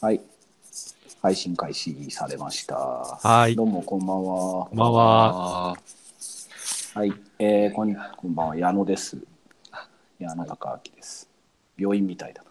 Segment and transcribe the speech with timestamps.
[0.00, 0.20] はい。
[1.20, 2.76] 配信開始されました。
[2.76, 4.66] はいどうも、こんばんは。
[4.66, 5.70] こんばんは。
[5.70, 5.74] あ
[6.94, 7.12] はい。
[7.40, 8.56] えー、こんこんばんは。
[8.56, 9.18] 矢野です。
[10.20, 11.28] 矢野高明です。
[11.76, 12.44] 病院みたいだ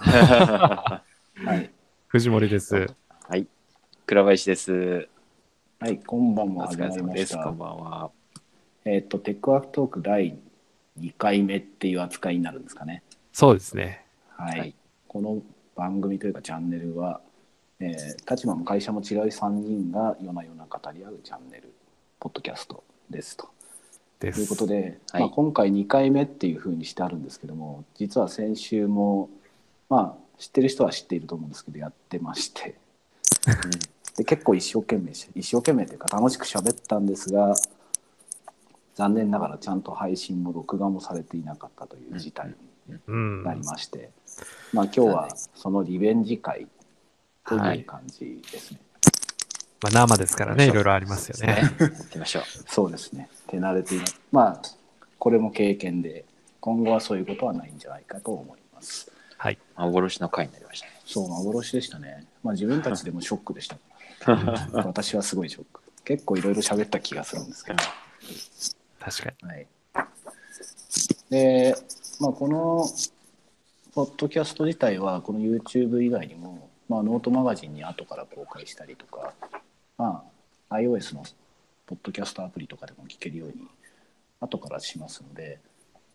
[0.00, 1.02] あ。
[1.42, 1.52] な。
[1.52, 1.70] はい。
[2.06, 2.86] 藤森です。
[3.28, 3.46] はい。
[4.06, 5.06] 倉林です。
[5.80, 5.98] はい。
[5.98, 6.68] こんばんおは。
[6.68, 7.34] 始ま疲れ様です。
[7.34, 7.58] りましたこん。
[7.58, 8.10] ばんは。
[8.86, 10.38] えっ、と、テックワークトーク第
[10.98, 13.02] 2回目っていう扱いになるんですかね。
[13.30, 14.06] そうですね。
[14.38, 14.58] はい。
[14.58, 14.74] はい
[15.06, 15.40] この
[15.74, 17.20] 番組というかチャンネルは、
[17.80, 21.72] えー立場も会社も違う3人が夜な夜な語り合うチャンネル、
[22.20, 23.48] ポッドキャストですと。
[24.20, 24.36] です。
[24.36, 29.28] ということで、はいまあ、今回2回目っていうふうにしてあるんですけども実は先週も
[29.88, 32.76] まあ知ってる人は知っていると思うんですけどやってまして
[34.16, 37.54] で結構一生懸命し一生懸命というか楽しく喋ったんですが
[38.94, 42.54] 残念ながらちゃんと配信も録画もされていなかったという事態に
[43.08, 43.42] うん。
[43.44, 44.10] なりまして、
[44.72, 46.66] まあ今日はそのリベンジ会
[47.46, 48.80] という感じですね。
[49.82, 51.70] まあ、生ですからね、いろいろありますよね。
[51.78, 52.04] そうですね。
[52.06, 52.42] 行きましょう。
[52.68, 53.28] そうですね。
[53.48, 54.06] 手慣れていない。
[54.32, 54.62] まあ、
[55.18, 56.24] これも経験で、
[56.60, 59.10] 今後はそういうことはないんじゃないかと思います。
[59.36, 59.58] はい。
[59.76, 60.92] 幻の回になりましたね。
[61.04, 62.26] そう、幻でしたね。
[62.42, 63.76] まあ自分たちでもショックでした。
[64.72, 65.82] 私はすごいショック。
[66.04, 67.78] 結構いろいろ喋った気がするんですけど。
[68.98, 69.48] 確かに。
[69.48, 69.66] はい。
[71.28, 71.76] で、
[72.20, 72.86] まあこの、
[73.94, 79.32] ポッドキャスト自体は、この YouTube 以外にも、まあノートマガジンに後から公開したりとか、
[79.96, 80.24] ま
[80.68, 81.22] あ iOS の
[81.86, 83.68] ポッドキャストアプリとかでも聞けるように
[84.40, 85.60] 後からしますので、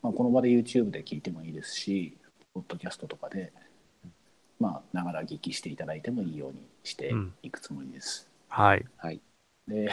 [0.01, 2.17] まあ、この場で YouTube で聞いてもいいですし、
[2.53, 3.53] ポッドキャストとかで、
[4.59, 8.27] まあ、ながら聞きしていただいてもいいようにしていくつもりです。
[8.49, 8.85] はい。
[8.97, 9.21] はい。
[9.69, 9.89] で、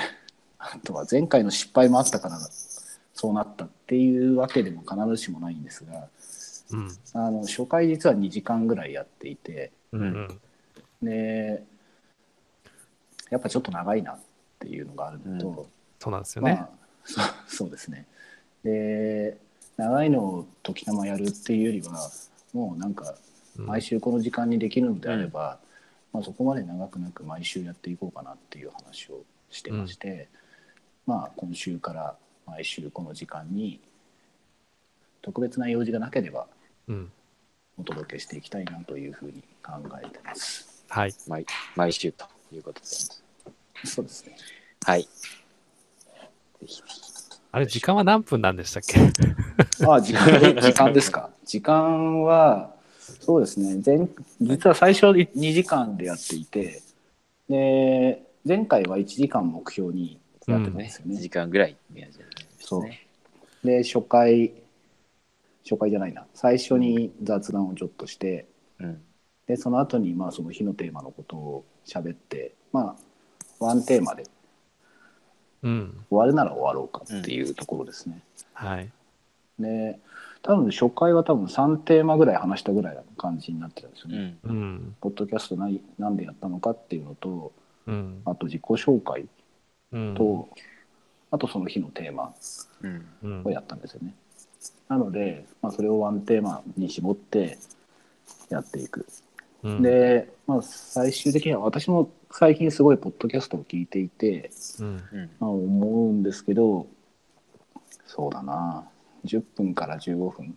[0.58, 2.40] あとは前回の失敗もあったから、
[3.14, 6.08] そうなったっていうわけでも必ずしもないんですが、
[6.70, 6.88] うん。
[7.14, 10.40] あの初回実は2時間ぐらいやっていて、うんうん。
[11.02, 11.62] で、
[13.30, 14.18] やっぱちょっと長いなっ
[14.58, 15.68] ていうのがあるのと、
[15.98, 16.54] そうなんですよね。
[16.54, 16.68] まあ、
[17.04, 18.06] そうそうですね。
[18.64, 19.36] で、
[19.76, 22.10] 長いのを時たまやるっていうよりは、
[22.52, 23.14] もうなんか、
[23.58, 25.58] うん毎週この時間にできるのであれば、
[26.12, 30.28] まあ、そこまで長くなく毎週やっていこうかなっていう話をしてまして、
[31.06, 32.16] まあ今週から
[32.46, 33.80] 毎週この時間に
[35.22, 36.55] 特別な用事がなければうん。
[37.78, 40.84] お届けしていきたいなというふうに考えてます。
[40.88, 41.14] はい。
[41.26, 42.86] 毎毎週ということで。
[43.84, 44.36] そうですね。
[44.84, 45.02] はい。
[45.02, 45.08] ぜ
[46.66, 47.02] ひぜひ。
[47.52, 49.00] あれ、時間は何分なんでしたっけ？
[49.86, 51.30] ああ、時間で時間ですか？
[51.44, 52.74] 時間は、
[53.20, 53.82] そうですね。
[53.84, 54.08] 前
[54.40, 56.82] 実は最初2時間でやっていて、
[57.48, 61.16] で、前回は1時間目標にやってたんですよね。
[61.16, 62.24] 1時間ぐらい宮地で
[62.58, 63.06] すそうね。
[63.64, 64.52] で、初回、
[65.68, 66.24] 初回じゃないな。
[66.32, 68.46] 最初に雑談をちょっとして、
[68.78, 69.02] うん。
[69.46, 72.96] で、その後に、まあ、その日のテーマのことを喋って、ま
[73.60, 74.24] あ、ワンテーマで
[75.62, 76.04] うん。
[76.08, 78.22] 終わるなら終わろうかっていうところですね。
[78.52, 78.90] はい。
[79.58, 79.98] で、
[80.42, 84.18] 多分初回は多分3テーマぐらい話したぐらいな感じになってたんですようね。
[84.18, 84.38] ん。
[84.44, 84.96] うん。
[85.00, 87.52] ポッドキャスト何なんでやったのかっていうのと、
[87.86, 88.22] うん。
[88.24, 89.26] あと自己紹介
[89.92, 90.14] うん。
[90.14, 90.48] と、
[91.32, 92.32] あとその日のテーマ
[92.82, 93.06] うん。
[93.22, 94.14] うんをやったんですよね。
[94.88, 97.58] なので、まあ、それをワンテーマに絞って
[98.48, 99.06] やっていく。
[99.62, 104.50] うん、で、まあ、最終的には私も最近すごいポッドキャストを聞いていて、
[104.80, 104.86] うん。
[104.86, 105.30] うん。
[105.40, 106.86] まあ、思うんですけど
[108.06, 108.84] そうだな
[109.24, 110.56] 10分から15分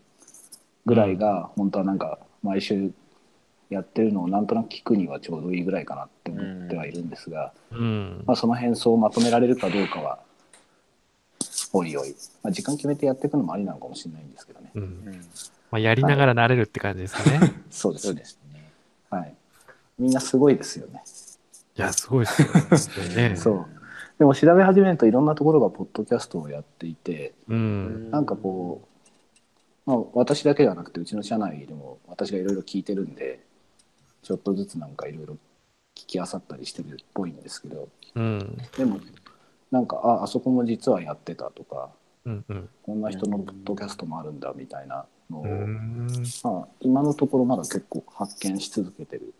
[0.86, 2.92] ぐらいが本当はなんか毎週
[3.70, 8.24] やってるのをなんとなく聞くにはちょうどいいぐらいかなって思ってはいるんですが、うん。
[8.26, 10.20] まあ、その変装をまとめられるかどうかは
[11.74, 14.72] おいおい、まあ、時間決めてやっていくのもありなのかもしれないんですけどね。
[14.76, 14.82] うん。
[14.82, 15.22] うん。
[15.72, 17.54] まあ、やりながら慣れるって感じですかね。
[17.70, 18.26] そうですねそうで。
[18.26, 18.72] すね。
[19.10, 19.34] はい。
[20.00, 21.04] みんなすごいですよね。
[21.78, 22.42] いや、すごいです
[23.00, 23.36] よね。
[23.38, 23.66] そう。
[24.18, 28.12] でも調べ始めるといろんなところがポッドキャストをやっていて、うん。
[28.12, 28.90] なんかこう、
[29.90, 33.40] まあ、私だけではなくてうちの社内でも私がいろいろ聞いてるんで
[34.22, 35.34] ちょっとずつなんかいろいろ
[35.96, 38.58] 聞きあさったりしてるっぽいんですけどうん。
[38.78, 39.00] でも
[39.72, 41.90] なんかああそこも実はやってたとか
[42.26, 42.46] うん。
[42.50, 42.70] うん。
[42.84, 46.08] こんな人のポッドキャストもあるんだみたいなのを、うん。
[46.44, 49.34] まあ、今のところまだ結構発見し続けてる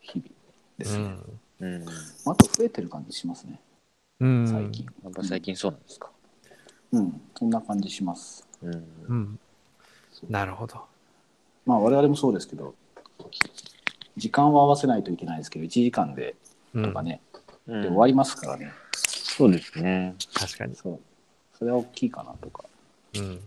[0.00, 0.30] 日々
[0.78, 1.16] ですね、
[1.60, 1.84] うん。
[2.26, 3.60] あと増えてる感じしますね
[4.20, 4.46] うん。
[4.46, 6.10] 最近やっぱ最近そうなんですか？
[6.92, 8.72] うんそんな感じしますうん。
[9.08, 9.38] うん。
[10.28, 10.80] なるほど。
[11.64, 12.74] まあ我々もそうですけど
[14.16, 16.34] 時間は合わせないといけないですけど1時間で
[16.74, 17.20] うんとかね、
[17.66, 18.72] うんで終わりますからね
[19.36, 20.14] そうですね。
[20.32, 20.74] 確かに。
[20.74, 21.00] そう
[21.58, 22.64] それは大きいかなとか
[23.14, 23.40] うん。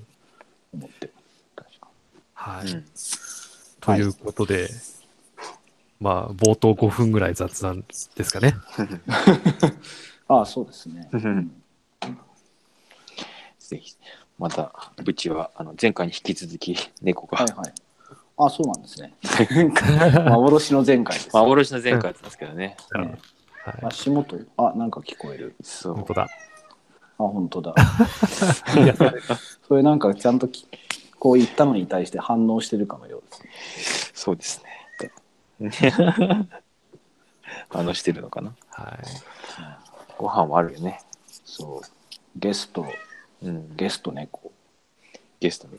[0.74, 1.10] 思って
[1.56, 1.88] 確か
[2.34, 2.72] はい。
[2.72, 2.86] うん。
[3.82, 4.70] ということで、
[6.00, 7.84] まあ、冒頭5分ぐらい雑談
[8.16, 8.56] ですかね。
[10.28, 11.52] ああそうですね、うん
[13.58, 13.96] ぜひ、
[14.40, 17.74] また、うちは、あの、前回に引き続き、猫が、はいはい
[18.42, 19.14] あそうなんですね
[20.30, 22.78] 幻の前回です、幻の前回だったんですけどね。
[22.96, 23.20] ね
[23.66, 24.40] はい、足元？
[24.58, 25.94] あなんか聞こえるそう。
[25.96, 26.24] 本当だ。
[26.24, 27.76] あ本当だ
[29.68, 30.66] それなんかちゃんとき
[31.20, 33.50] こう言ったのに対して反応してるかのようですね
[34.14, 34.64] そうです
[35.60, 35.92] ね。
[37.72, 38.56] あの、してるのかな？
[38.70, 38.98] はい。
[40.18, 41.02] ご飯はあるよね。
[41.44, 41.88] そう
[42.38, 42.86] ゲスト
[43.42, 43.76] うん。
[43.76, 44.54] ゲスト猫
[45.42, 45.78] ゲストに。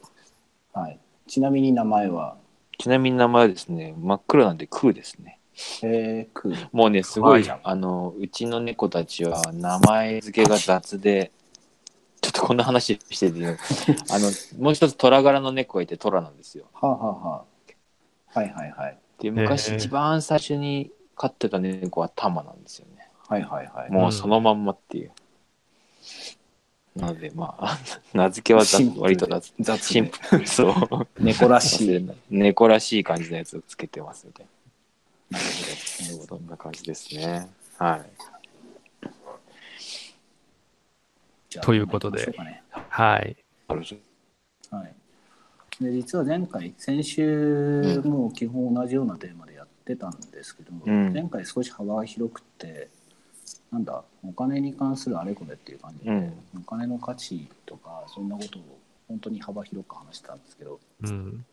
[0.75, 2.37] はいちなみに名前は？
[2.77, 5.39] ちなみに名前はですね、真っ黒なんでクーですね。
[5.83, 11.33] えー、クーもうね、すごい怖いあの、うちの猫たちは名前付けが雑で、
[12.21, 13.57] ちょっとこんな話してて
[14.11, 16.67] あの、もう一つ虎柄の猫がいて虎なんですよ。
[16.75, 17.45] はあ、はあは
[18.35, 23.09] あ、はいはいはいで、昔一番最初に飼ってた猫はタマなんですよね。
[23.29, 25.13] はいはいはいもうそのまんまっていう。
[26.97, 27.79] なので、まあ、
[28.13, 29.53] 名付けは雑シンプル割と雑。
[29.61, 30.47] 雑シンでプル。
[30.49, 31.07] そう。
[31.21, 34.51] 猫らしい猫らしい感じのやつをつけてますみたいな
[35.39, 36.07] るな。
[36.07, 36.37] なるほど。
[36.37, 37.49] そんな感じですね。
[37.79, 38.11] はい。
[41.59, 42.33] ということで
[42.89, 43.37] はい。
[44.71, 44.95] はい、
[45.83, 52.89] で実は前回先週も基本同じようなテーマでやってたんですけど、うん前回少し幅が広くて
[53.73, 58.79] なんだお金に関するあれこれっていう感じで、うんお金の価値とかそんなことを
[59.09, 61.45] 本当に幅広く話してたんですけどうん。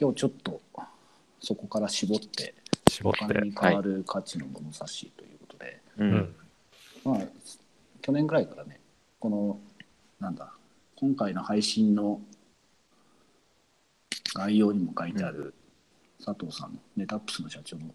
[0.00, 0.60] 今日ちょっと
[1.40, 2.54] そこから絞って
[2.98, 3.24] 絞って。
[3.24, 6.34] お金に変わる価値の物差しということで、ううんん。。
[7.04, 7.18] まあ
[8.02, 8.80] 去年ぐらいからね
[9.20, 9.58] この
[10.20, 10.50] なんだ
[10.96, 12.20] 今回の配信の
[14.34, 15.54] 概要にも書いてある
[16.24, 17.94] 佐藤さんのネタップスの社長の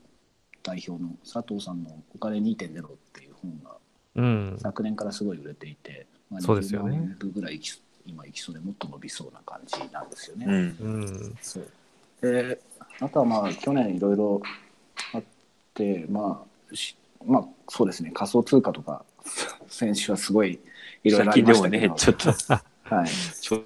[0.61, 3.77] 代表の佐藤さんの「お金2.0」っていう本が
[4.15, 4.57] うん。
[4.59, 7.71] 昨年からすごい売れていて、まあ、そうですよね20万部ぐらいいき
[8.05, 10.45] 今いきそうでもっと伸びそうな感じなんですよね。
[10.45, 10.53] うん。
[10.53, 11.38] うん。
[11.41, 11.67] そう
[12.21, 12.61] で
[13.00, 14.41] あとはまあ去年いろいろ
[16.09, 18.11] まあしまあそうですね。
[18.13, 19.03] 仮想通貨とか
[19.67, 20.59] 先週はすごい
[21.03, 21.93] いろいろありましたけど。
[21.93, 22.29] ね、ちょっと、
[22.95, 23.63] はい、ちょ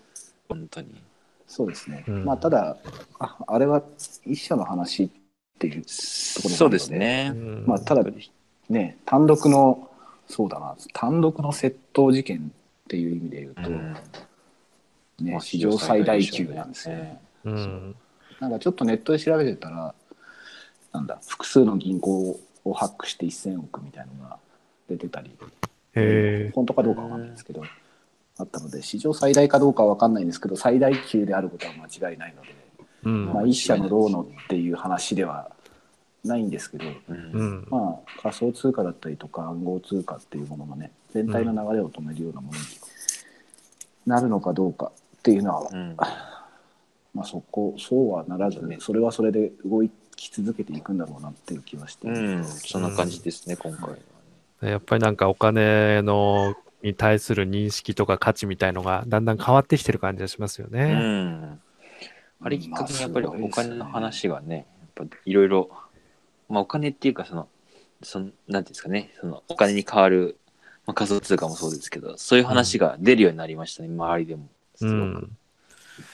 [0.48, 0.88] 本当に。
[1.48, 2.26] そうですね、うん。
[2.26, 2.78] まあただ
[3.20, 3.82] ああれは
[4.26, 5.10] 一社の話っ
[5.58, 7.34] ていうところそうですね。
[7.66, 8.04] まあただ
[8.70, 9.90] ね単独の
[10.28, 10.76] そうだな。
[10.94, 13.94] 単独の窃盗事件っていう意味で言うと、うん。
[15.22, 16.96] ねまあ史上最大級なんですよ。
[16.96, 17.22] ね。
[17.46, 17.96] うん。
[18.40, 19.96] なんかちょっとネットで調べてたら、
[20.94, 24.38] なんだ、複数の銀行をハックして1000億みたいのが
[24.88, 25.32] 出てたり。
[26.54, 27.64] 本当かどうかわかんないですけど、
[28.38, 32.56] あったので、史上最大かどうかはわかんないんですけど、最大級であることは間違いないので、
[33.04, 33.26] うん。
[33.34, 35.52] まあ、一社のローノっていう話では
[36.24, 37.68] ないんですけど、うんうん。
[37.70, 42.66] まあ、仮想通貨だったりとか暗号通貨っていうものがね、全体の流れを止めるようなものに
[44.06, 45.96] なるのかどうかっていうのは、うん
[47.14, 49.84] まあ、そこそうはならずねそれはそれで動
[50.18, 53.96] き続けていくんだろうなっていう気はして、うん、そんな感じですね、今回は
[54.62, 54.72] ね。
[54.72, 60.94] やっぱりなんかお金のに対する認識とか価値みたいのがだんだん変わってきてる感じがしますようね。
[60.94, 61.62] ん。
[62.42, 64.66] あれきっかけにやっぱりお金の話がね、
[64.98, 65.70] やっぱいろいろ、
[66.50, 67.48] まあお金っていうかその、
[68.04, 70.38] そのなんていうんですかね、そのお金に変わる、
[70.86, 74.48] まあ、仮想通貨もそうですけど、そういう話が出るようになりましたね、周りでも。
[74.76, 74.96] すごく。
[74.96, 75.38] うん。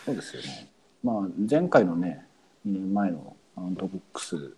[0.05, 0.69] そうですよね、
[1.03, 1.15] まあ、
[1.49, 2.25] 前回のね
[2.67, 4.55] 2年前のアウントボックス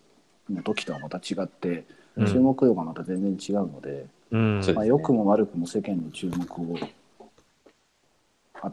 [0.50, 1.84] の時とはまた違って
[2.16, 4.74] うん注目度がまた全然違うので、うん。
[4.74, 6.78] まあ、良くも悪くも世間の注目を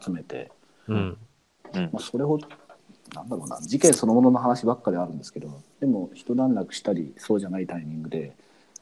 [0.01, 0.49] 集めて、
[0.87, 1.17] うん。
[1.75, 2.47] うんまあ、それほど
[3.13, 8.35] なんだろうな事件そのものの話ばっかりあるんですけどでも一段落したりそうじゃないタイミングで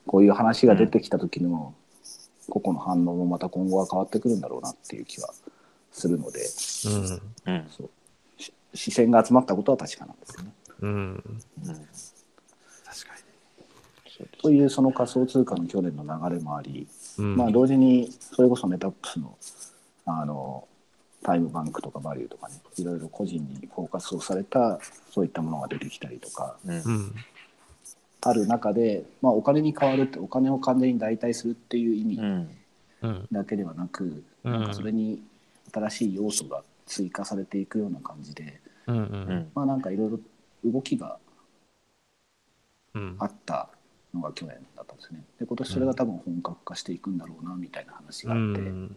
[0.06, 1.74] こういう話が出てきた時の
[2.50, 5.34] 個々の反応もまた今後は変わってくるんだろうなっていう気は
[5.92, 6.42] するので
[7.46, 7.54] うん。
[7.54, 7.70] うん。
[7.70, 7.90] そう
[8.42, 10.52] し視線が集まったことは確かなんですよね。
[10.82, 10.92] うん。
[10.92, 11.16] うん。
[11.16, 11.86] 確か
[14.08, 16.88] そうですというその仮想通貨の去年の流れもあり、に。
[17.20, 17.36] うん。
[17.38, 19.38] まあ同時にそれこそメタップスの
[20.06, 20.68] あの
[21.24, 24.80] タイムバンクとかバリューとかねいろいろ個人にフォーカスをされた
[25.12, 27.16] そういったものが出てきたりとかうんうん。
[28.24, 32.50] ある中で、まあ、お金に変わるってお金を完全に代替するっていう意味うん。
[33.02, 33.28] うん。
[33.32, 35.22] だけではなく、うんなんかそれに
[35.72, 38.96] 新しい要素が追加されていくような感じで、うん。
[38.96, 39.00] う。
[39.00, 39.52] うんん。
[39.56, 40.20] まあなんかいろいろ
[40.66, 41.18] 動きが
[42.94, 43.26] うんあ。
[43.26, 43.70] った
[44.14, 45.24] のが去年だったんですね。
[45.40, 48.96] で今年それが多分本格化していくんだろうなみたいな話があって、うん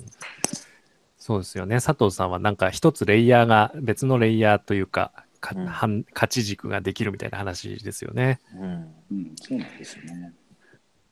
[1.16, 1.76] そうですよね。
[1.76, 8.40] 佐藤さんはなんか一つレイヤーが、別のレイヤーというか、かうん反価値軸ができるみたいな話ですよね。
[8.54, 8.94] うん。
[9.11, 10.35] うん、そうなんですよね。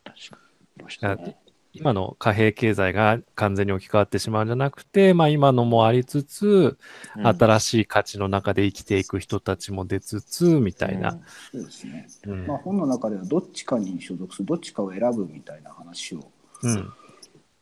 [0.04, 1.24] 確かに。
[1.24, 1.36] ね。
[1.74, 6.76] 今の貨幣経済が完全に置き換わってしまうんじゃなくて、まあ今のもありつつ、
[7.16, 11.18] うん新しい価値の中で生きていく人たちも出つつ、みたいな。
[11.50, 12.06] そうですね。
[12.26, 16.30] うんまあ、本の中ではどっちかに所属する、どっちかを選ぶみたいな話を
[16.62, 16.92] うん。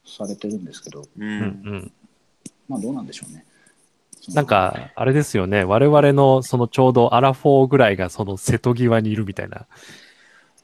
[0.04, 1.08] されてるんですけど、う。
[1.16, 1.42] うんん。
[1.42, 1.44] う
[1.76, 1.92] ん。
[2.68, 3.44] まあどうなんでしょうね。
[4.34, 5.64] なん、か、あれですよね。
[5.64, 9.66] 我々のそのちょうどアラフォーぐらいがその瀬戸際にいるみたいな。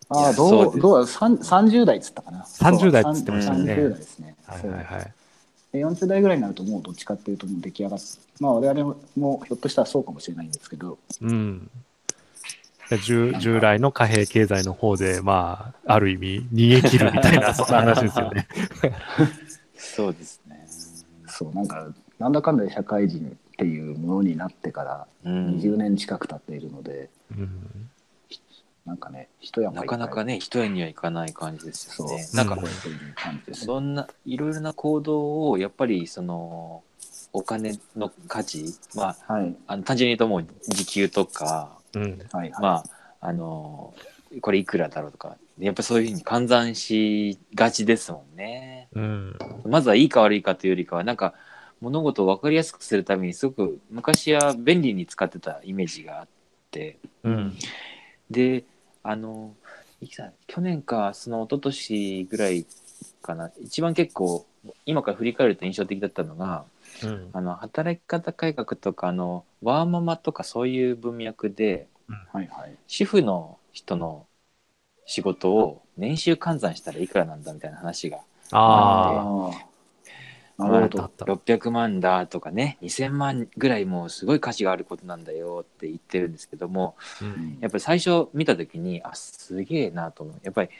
[0.08, 2.40] ああ、いやそうですどう、どうだ、三30代っつったかな。
[2.42, 4.36] 30代っつってましたね30代ですね。
[4.46, 5.12] はいはいはい。
[5.72, 8.06] で40代ぐらいになるともうどっちかっていうともう出来上がって
[8.40, 11.70] まあ我々もひょっとしたらそうかもしれないんですけどうん。
[12.88, 18.46] で従従来の貨幣経済の方で、まあ、ある意味、逃げ切るみたいな、 そんな話ですよね。
[19.76, 20.68] そうですね。
[21.26, 25.56] そうなんかなんだかんだで社会人っていうものになってからうん。
[25.56, 27.90] 20年近く経っているので、うん。
[28.87, 32.28] なんかね一山なかなかねね、一重にはいかない感じですよね。
[32.35, 36.83] なんんか、そういう感じですねそんな、いろいろな行動を、やっぱり、その、
[37.33, 38.64] お金の価値、
[38.95, 42.19] まあ、はいあの単純に言うともう時給とか、うん。
[42.61, 42.85] まあ、
[43.21, 43.95] あの、
[44.40, 48.88] これいくらだろうとか、やっぱそういうふうに換算しがちですもんね。
[48.95, 49.38] うん。
[49.64, 51.35] まずはいいか悪いかというよりかは、なんか、
[51.81, 56.28] 物事を分かりやすくするために、すごく昔は便利に使ってたイメージがあっ
[56.71, 57.57] て、うん。
[58.31, 58.64] で、
[59.08, 59.54] あの、
[60.00, 62.66] いきさん、去年か、その一昨年ぐらい
[63.22, 64.46] かな、一番結構、
[64.84, 66.64] 今から振り返ると印象的だったのが、
[67.02, 67.30] うん。
[67.32, 71.88] あの、働き方改革とか、あの、ワーママとかそういう文脈で、
[72.32, 72.76] はいはい。
[72.88, 74.26] 主婦の人の
[75.06, 78.18] 仕事を年収換算したらいくらなんだみたいな話が、
[78.50, 79.52] あ
[80.58, 81.52] なるほどあったあった。
[81.52, 90.36] 600万だとかね、2000万ぐらいもうすごい価値があることなんだよって言ってるんですけども、うんやっぱり最初見た時に、あ、すげえなと思う。
[90.42, 90.70] やっぱり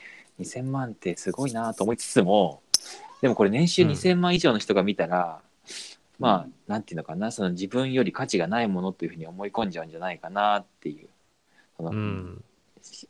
[0.41, 2.63] 2000万ってすごいなと思いつつも、
[3.21, 5.41] でもこれ年収うん2000万以上の人が見たら、
[6.19, 11.09] まあ、なんていうのかな、その自分より価値がないものというふうに思い込んじゃうんじゃないかなっていう、
[11.77, 12.45] そのうん。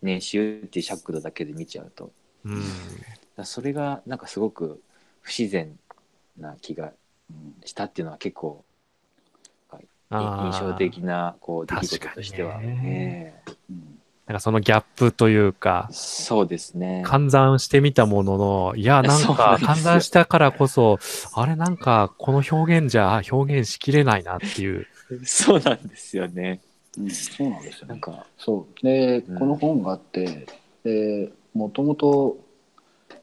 [0.02, 2.10] 年収っていう尺度だけで見ちゃうと。
[2.44, 2.62] うん。
[3.44, 4.80] それがなんかすごく
[5.20, 5.78] 不自然
[6.38, 6.92] な気が
[7.30, 8.64] うんしたっていうのは結構
[10.10, 13.32] 印象的なこう出来事としては、なん
[14.34, 17.02] かそのギャップというかえ、そうですね。
[17.04, 20.98] 換算してみたものの、いや、なんか換算したからこそ、
[21.34, 24.86] あれなんかこの表現じゃ表現しきれないなっていう。
[25.24, 26.60] そうなんですよね。
[26.98, 27.88] うんそうなんですよね。
[27.88, 28.82] なんか、そう。
[28.84, 29.38] で、うん。
[29.38, 30.46] この本があって
[30.82, 32.38] でもともと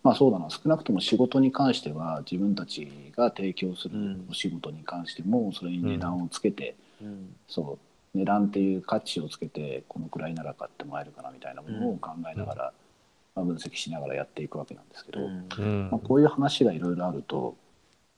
[0.04, 0.50] まあそうだな。
[0.50, 4.28] 少なくとも仕事に関しては自分たちが提供するうん。
[4.30, 7.36] お仕事に関してもそれに値段をつけて、うん。
[7.48, 7.80] そ
[8.14, 12.74] う値段っていう価値をつけてこのくらいなら買ってもらえるかなみたいなものを考えながら、
[13.36, 15.20] まあ、分析しながらやっていくわけなんですけど、
[15.90, 17.56] まあ、こういう話がいろいろあると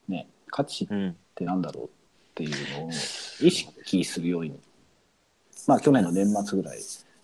[0.09, 1.15] ね価値っうん。
[1.35, 1.87] てなんだろうっ
[2.33, 4.57] ていうのを意識するように。
[5.67, 6.79] まあ去年の年末ぐらい。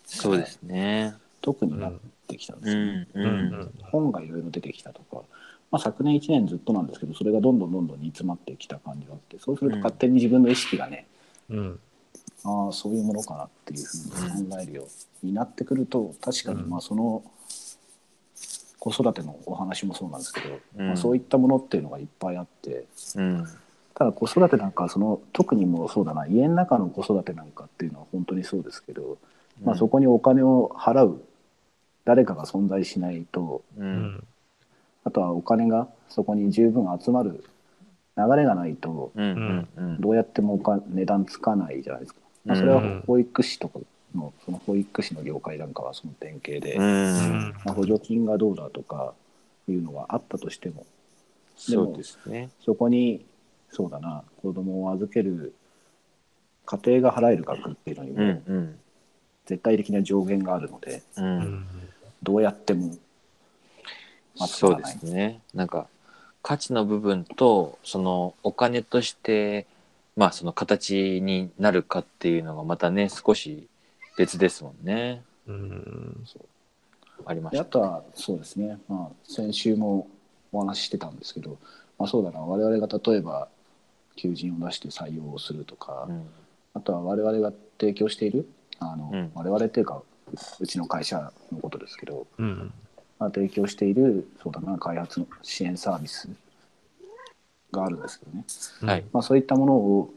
[0.06, 1.16] そうですね。
[1.42, 1.94] 特になっ
[2.28, 3.08] てきたんですよね。
[3.14, 3.36] うんううん。
[3.54, 5.24] ん本がいろいろ出てきたとか、
[5.72, 11.08] まあ、昨年1年ずっとなんですけどそれがどんどんどんどん煮詰まってきた感じがあってそうすると勝手に自分の意識がね、
[11.50, 11.80] うん。
[12.44, 14.88] ああそういうものかなっていうふうに考えるよ
[15.24, 17.24] うになってくると確かにまあその
[18.80, 20.88] 子育てのお話もそうなんですけど、うん。
[20.88, 23.48] まあ、そういったものっていうのがいっぱいあってうん。
[23.94, 29.20] ただ子育てなんかはその特にもうそうだな家の中の子育てなんかっていうのは本当にそうですけど、
[29.64, 31.24] まあ、そこにお金を払う
[32.06, 33.88] 誰かが存在しないとううん。
[34.16, 34.24] ん。
[35.04, 37.44] あとはお金がそこに十分集まる
[38.18, 40.02] 流れがないとうんうんうん。
[40.02, 43.80] どうやってもお金値段つかないじゃないですか、まあ、それは保育士とか
[44.16, 46.78] のその保育士の業界なんかはその典型で、
[47.66, 49.14] まあ、補助金がどうだとか
[49.68, 50.86] いうのがあったとしても。
[51.70, 52.50] でもそうですね。
[52.66, 53.26] そこに
[53.70, 55.54] そうだな子供を預ける
[56.66, 58.80] 家庭が払える額っていうのにうんもうん。
[59.46, 61.66] 絶対的な上限があるのでううんん。
[62.24, 62.96] どうやっても
[64.36, 65.42] そうですね。
[65.54, 65.88] なんか
[66.42, 69.68] 価値の部分とそのお金として
[70.16, 73.68] まあその形になるかっていうのがまたね少し
[74.18, 75.24] 別ですもんね。
[75.48, 76.26] うん。
[77.26, 77.64] ありました。
[77.64, 80.08] であとはそうですね、まあ、先週も
[80.52, 81.58] お話ししてたんですけど、
[81.98, 83.48] まあ、そうだな我々が例えば
[84.16, 86.28] 求人を出して採用をするとか、うん
[86.74, 87.52] あとは我々が
[87.82, 88.48] 提供している
[88.80, 90.02] あの、うん我々っていうか
[90.60, 92.74] うちの会社のことですけど、うん。
[93.20, 96.28] まあ、提供しているそうだな開発の支援サービス
[97.72, 98.46] があるんですけどね、
[98.82, 99.06] はい。
[99.14, 100.14] まあ、そういったものを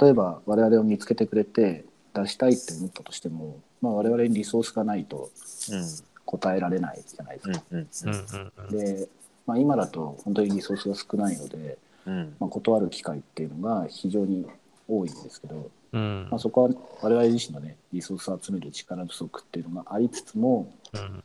[0.00, 1.84] 例えば我々を見つけてくれて
[2.14, 5.30] 出したいって思ったとしても、まあ、我々にリソースがないと
[5.70, 5.86] うん
[6.24, 7.62] 答えられないじゃないですか。
[7.72, 9.08] うんうんうんうんで、
[9.44, 14.46] まあ、今だと本当にリソースが少ないので、うんまあ、断る機会っていうのが非常に
[14.98, 16.28] 多いんですけど、うん。
[16.30, 16.70] まあ、そこは
[17.02, 21.22] 我々自身のねリソースを集める力不足っていうのがありつつもうん。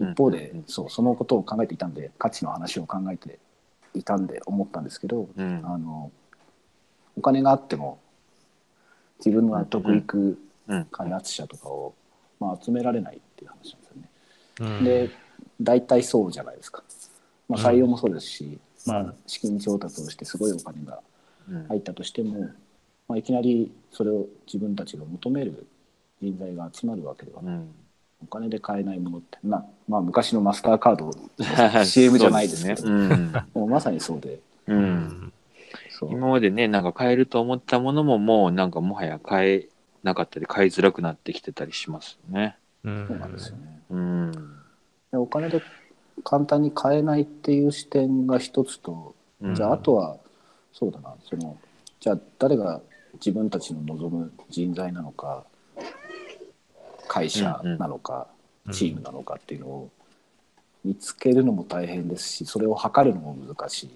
[0.00, 0.12] うん。
[0.12, 0.64] 一方で、うん。
[0.66, 3.38] そうそのことを考えていたんで価値の話を考えて
[3.94, 5.62] いたんで思ったんですけど、うん。
[5.64, 6.12] あの
[7.16, 7.98] お金があっても
[9.18, 10.38] 自分の納得いく
[10.68, 10.84] うん。
[10.86, 11.94] 開発者とかを、
[12.38, 14.10] まあ、集められないっていう話なんですよね。
[14.80, 14.84] うん。
[14.84, 15.10] で
[15.60, 16.82] 大体そうじゃないですか。
[17.48, 18.92] まあ、うん採用もそうですし、うん。
[18.92, 21.07] まあ、資金調達をしてすごいお金がうん
[21.68, 22.50] 入ったとしても、
[23.08, 25.66] まあ、いきなりそれを自分たちが求める
[26.20, 27.74] 人材が集まるわけではない、うん。
[28.24, 31.06] お金で買えないものってな、まあ、昔のマスターカード
[31.78, 32.88] の CM じゃないですけど。
[32.88, 33.44] ね。
[33.54, 34.40] もうまさにそうで。
[34.66, 35.32] うん。
[36.10, 39.68] 今までねなんか買えると思ったものももうなんかもはや買え
[40.02, 42.56] なかったり買いづらくなってきてたりしますよね。
[42.84, 43.06] うん。
[43.08, 43.80] そうなんですよね。
[43.90, 44.32] うん。
[44.32, 45.62] でお金で
[46.24, 49.54] 簡単に買えないっていう視点が一つと、うん。
[49.54, 50.18] じゃああとは
[50.78, 51.16] そうだな。
[51.28, 51.56] その
[51.98, 52.80] じゃあ誰が
[53.14, 55.44] 自分たちの望む人材なのか
[57.08, 58.28] 会社なのか、
[58.66, 58.72] うん。
[58.72, 59.90] チームなのかっていうのを
[60.84, 63.86] 見つけるのも大変ですしそれを測るのも難しい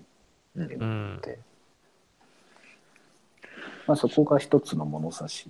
[0.60, 1.38] っていうのって、
[3.86, 5.48] まあ、そこが一つの物差し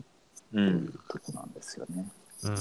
[0.52, 2.06] というんうとこなんですよね。
[2.42, 2.56] うん。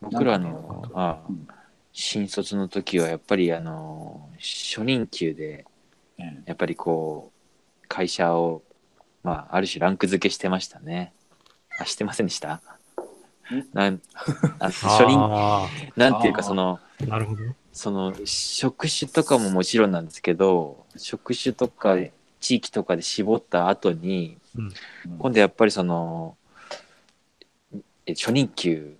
[0.00, 1.46] 僕らのねあうん。
[1.92, 5.69] 新卒の時はやっぱりあの初任給でええ
[6.46, 7.32] やっぱりこ
[7.82, 8.62] う会社を
[9.22, 11.12] まあある種ランク付けしてましたね。
[11.78, 12.60] あしてませんでした？
[13.72, 14.00] なん
[14.58, 17.42] あ 初任あなんていうかそのあ、なるほど。
[17.72, 22.12] その職種とかももちろんなんですけど職種とかはい。
[22.40, 24.72] 地域とかで絞った後にうん。
[25.18, 26.36] 今度やっぱりその
[28.06, 28.96] え初任給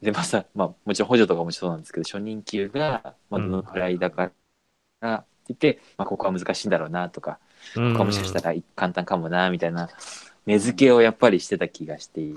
[0.00, 4.36] でまさ、まあ、もちろん補助とかもそうなんですけど初任給がまあどのくらいだからって
[5.02, 5.10] 言
[5.54, 7.38] って、まあ、ここは難しいんだろうなとか、
[7.92, 9.88] ここもしかしたら簡単かもなみたいな
[10.46, 12.34] 目付けをやっぱりしてた気がしてい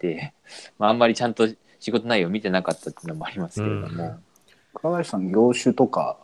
[0.00, 0.32] て、
[0.78, 1.48] まあ、あんまりちゃんと
[1.80, 4.04] 仕事内容を見てなかったっていうのもありますけれども。
[4.04, 4.24] うん
[4.74, 6.18] 川林さん業種とか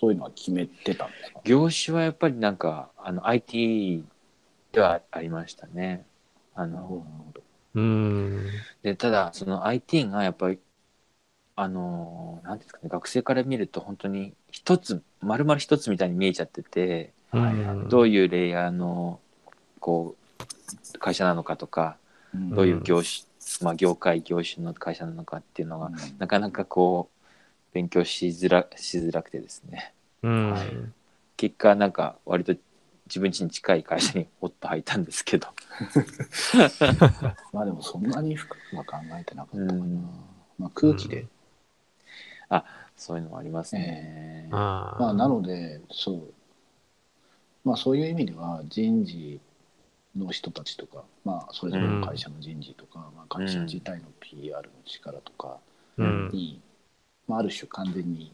[0.00, 1.40] そういうのは決めてたんですか？
[1.44, 4.04] 業種はやっぱりなんかあの IT
[4.72, 6.06] ではありましたね。
[6.54, 7.42] あのなるほど
[7.74, 8.46] うん。
[8.82, 10.58] でただその IT がやっぱり
[11.56, 17.88] あのなんていうんですかね学生から見ると本当に一つ丸々一つみたいに見えちゃってて、うん。
[17.88, 19.18] どういうレイヤーの
[19.80, 20.14] こ
[20.94, 21.96] う会社なのかとか
[22.34, 22.50] うん。
[22.50, 23.26] どういう業種、
[23.62, 27.26] まあ、業界業種の会社なのかっていうのが、なかなかこう
[27.72, 29.94] 勉強しづらしづらくてですね。
[31.36, 32.54] 結果なんか割と
[33.06, 35.48] 自分家に近い会社におっと入ったんですけど。
[37.52, 40.08] まあでもそんなに深くは考えてなかったかな、うん。
[40.58, 41.26] まあ、空気で、
[43.02, 44.48] そういうのもありますね。
[44.52, 46.22] あまあなのでそう
[47.64, 49.40] まあそういう意味では人事
[50.16, 55.58] の人たちとかまあそれぞれの会社の人事とか、まあ、会社自体の PR の力とか
[55.98, 56.30] うん。
[56.32, 56.60] に、
[57.26, 58.32] まあ、ある種完全に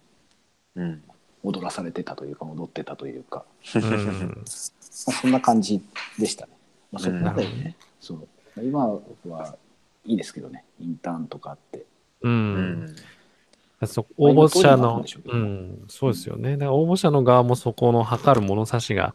[0.76, 1.02] うん
[1.42, 3.82] 踊らされてたというか踊ってたというか、うん。
[5.06, 5.80] まあ、そんな感じ
[6.18, 6.52] でしたね。
[6.92, 8.28] まあ、そこまでうんね、そう
[8.62, 9.56] 今は
[10.04, 11.86] いいですけどねインターンとかあって。
[12.20, 12.28] う。
[12.28, 12.54] うん
[12.84, 12.96] ん
[13.86, 16.52] そう応募者のうん、そうですよね。
[16.52, 19.14] だから応募者の側もそこの測る物差しが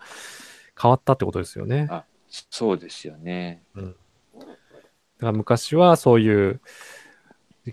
[0.82, 1.88] 変わったってことですよね。
[1.90, 2.06] あ
[2.50, 3.62] そうですよね。
[3.76, 3.92] だか
[5.28, 6.62] ら昔はそういう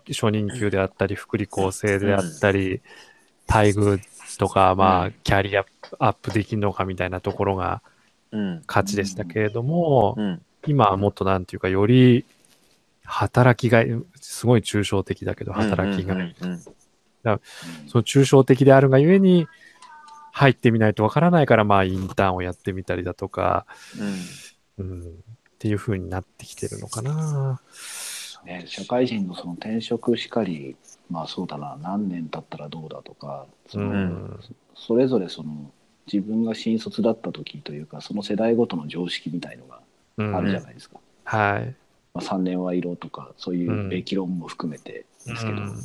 [0.09, 2.81] 初任給であったり、福利厚生であったり、
[3.49, 4.01] 待遇
[4.39, 5.65] とか、まあ、キャリア
[5.99, 7.83] アップできるのかみたいなところが
[8.33, 12.25] うん価値でしたけれども、うん今はもっとなんていうか、より
[13.05, 13.89] 働きがい、
[14.21, 16.35] すごい抽象的だけど、働きがい。
[17.25, 17.41] うんうん。
[17.89, 19.47] その抽象的であるがゆえに、
[20.33, 23.67] 入ってみないとわからないから、まあ、インターンをやってみたりだとか、
[24.79, 24.87] うん。
[24.87, 25.05] うん、っ
[25.59, 27.61] ていう風になってきてるのかな。
[28.45, 30.77] ね、社会人のその転職しかり
[31.11, 31.77] まあそうだな。
[31.83, 34.41] 何年経ったらどうだとかそうの、ん。
[34.75, 35.71] それぞれその
[36.11, 39.81] 自分が新卒だった時というかその世代ごとの常識みたいのが
[40.17, 40.35] うん。
[40.35, 41.75] あるじゃないですか、はい。
[42.15, 45.83] まあ、3年は色とかそういうべき論も含めてですけど、うん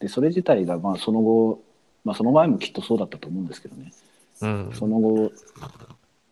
[0.00, 1.62] でそれ自体がまあその後、
[2.04, 3.92] まあ、その前もきっとそうだったと思うんですけどね。
[4.42, 4.70] うん。
[4.74, 5.32] その後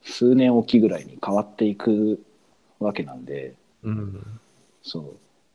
[0.05, 2.21] 数年おきぐらいに変わっていく
[2.81, 4.41] わけなんでうん。
[4.83, 5.01] そ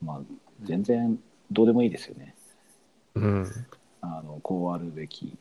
[0.01, 0.05] う。
[0.05, 0.21] まあ
[0.63, 1.19] 全然
[1.51, 2.33] どうでもいいですよね。
[3.15, 3.47] うん。
[4.01, 5.37] あのこうあるべき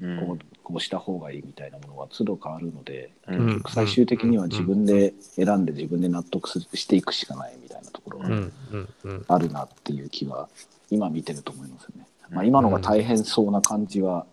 [0.00, 0.26] うん。
[0.26, 3.62] こうこうした方がいいみたいなものは都度変わるので、うん。
[3.68, 8.52] 最終的には自分で選んで自分で納得するしていくしかないみたいなところがうん。
[8.72, 8.88] うん。
[9.04, 9.24] うん。
[9.28, 10.48] あるなっていう気は
[10.90, 12.06] 今見てると思いますよね。
[12.30, 14.26] まあ、今のが大変そうな感じは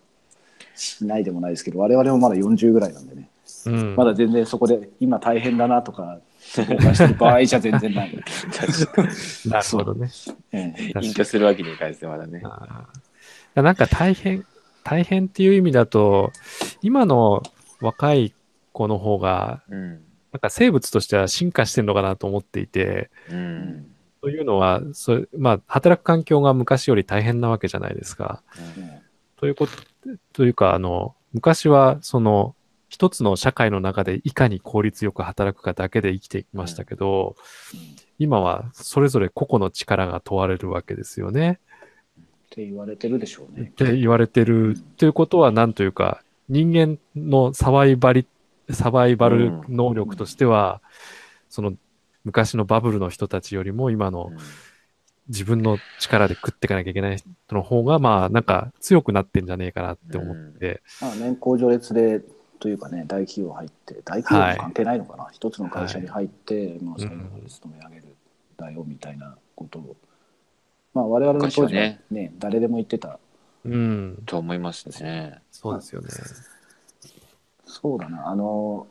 [0.76, 3.30] しないでもないですけど我々もまだ40ぐらいなんでね
[3.66, 6.20] うんまだ全然そこで今大変だなとか
[6.56, 8.16] 後悔してる場合じゃ全然ない。
[9.48, 10.10] なるほどね。
[10.52, 12.42] ええ隠居するわけにいかないですね、まだね。
[13.56, 14.46] なんか大変、
[14.84, 16.32] 大変っていう意味だと、
[16.82, 17.44] 今の
[17.82, 18.34] 若い
[18.72, 19.90] 子の方が、うん。
[20.32, 23.88] なんか生物としては進化してるのかなと思っていて、うん。
[24.28, 28.44] というのは、それまあ、働く環境が昔より大変なわけじゃないですか。
[28.78, 29.02] え
[29.38, 29.72] ということ、
[30.34, 32.54] というか、あの、昔は、その、
[32.90, 37.36] 一つの社会の中でいかに効率よく働くかだけで生きていきましたけど、
[37.74, 41.60] うん今はそれぞれ個々の力が問われるわけですよね。
[42.18, 43.68] って言われてるでしょうね。
[43.68, 48.26] って言われてるということは、なんというか、人間のサバイバリ、
[48.72, 50.82] サバイバル能力としては、
[51.50, 51.74] その
[52.28, 54.32] 昔のバブルの人たちよりも今の
[55.30, 62.22] 自分の力で食っていかなきゃいけない人の方が、まあ、なんか強くなってんじゃねえかなって思って、まあ、年功序列で
[62.60, 68.04] というかね大企業入って大企業も関係ないのかな、一つの会社に入って、まあ、最後まで勤め上げる
[68.58, 69.96] だよみたいなことを、
[70.94, 73.20] まあ我々の当時はね昔は誰でも言ってた。
[73.64, 75.40] うん、と思いますね。
[75.52, 76.10] そうですよね。
[77.66, 78.28] そうだな。
[78.28, 78.88] あの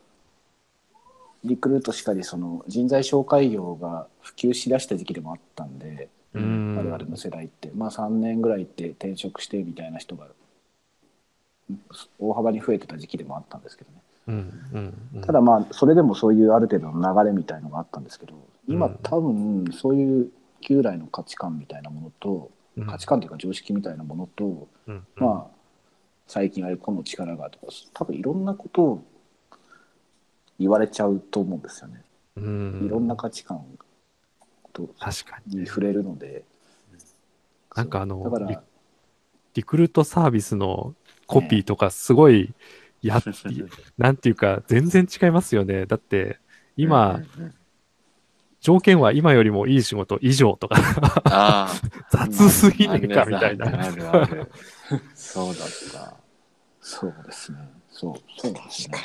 [1.47, 6.75] リクルートしかりその人材紹介業が普及しだした時期でもあったんで、うん。
[6.75, 7.71] 我々の世代って。
[7.73, 10.27] まあ3年ぐらいって転職してみたいな人が
[12.19, 13.97] 大幅に増えてた時期でもあったんですけどね。
[14.27, 14.35] うん
[14.73, 15.21] うんうん。
[15.21, 18.33] ただまあそれでもそういうある程度の流れみたいのがあったんですけど
[18.67, 18.99] 今うん。
[19.01, 20.31] 多分そういう
[20.61, 22.85] 旧来の価値観みたいなものとうん。
[22.85, 25.03] 価値観というか常識みたいなものと、うん。
[25.15, 25.57] まあ
[26.27, 29.03] 最近あれ個の力がとか多分いろんなことを
[30.59, 32.03] 言われちゃうと思うんですよね。
[32.35, 33.65] うんいろんな価値観
[34.73, 35.61] と確かに。
[35.61, 36.43] に触れるので。
[37.75, 38.57] なんかあのだからリ
[39.53, 40.93] リクルートサービスの
[41.25, 42.53] コピーとかすごい、
[43.01, 43.23] やっ、
[43.97, 45.85] なんていうか、全然違いますよね。
[45.85, 46.39] だって、
[46.75, 47.53] 今、うんうん
[48.59, 50.75] 条件は今よりもいい仕事以上とか、
[51.25, 51.71] あ
[52.11, 53.67] 雑すぎあ、ねえかみたいな。
[55.13, 56.17] そうだった。
[56.81, 57.59] そうですね。
[57.89, 58.97] そう、そうですね。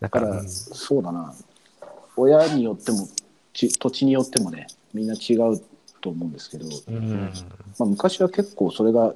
[0.00, 1.34] だか、らそうだな。
[2.16, 3.08] 親によっても
[3.52, 5.60] ち土地によってもね、みんな違う
[6.00, 7.32] と思うんですけど、うん。
[7.78, 9.14] まあ、昔は結構それが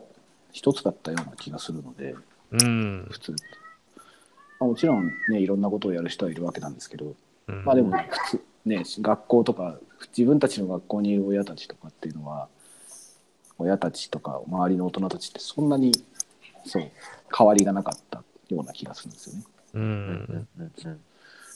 [0.53, 2.15] 一つだったような気がするので、
[2.53, 3.09] うん。
[3.11, 3.33] 普通。
[4.59, 7.15] まあ、もちろんね、いろんなことをやる人はいるわけなんですけど、
[7.49, 9.79] うんまあでも普通、ね、学校とか、
[10.17, 12.49] 自分たちの学校にいる親たちとかっていうのは、
[13.59, 15.93] 親たちとか周りの大人たちってそんなに
[16.65, 16.91] そう
[17.37, 19.45] 変わりがなかったような気がするんですよね。
[19.75, 19.79] う。
[19.79, 20.71] うんんうん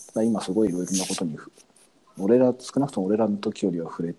[0.08, 1.52] ただ今すごいいろいろなことにふ
[2.18, 4.14] 俺ら少なくとも俺らの時よりは触れ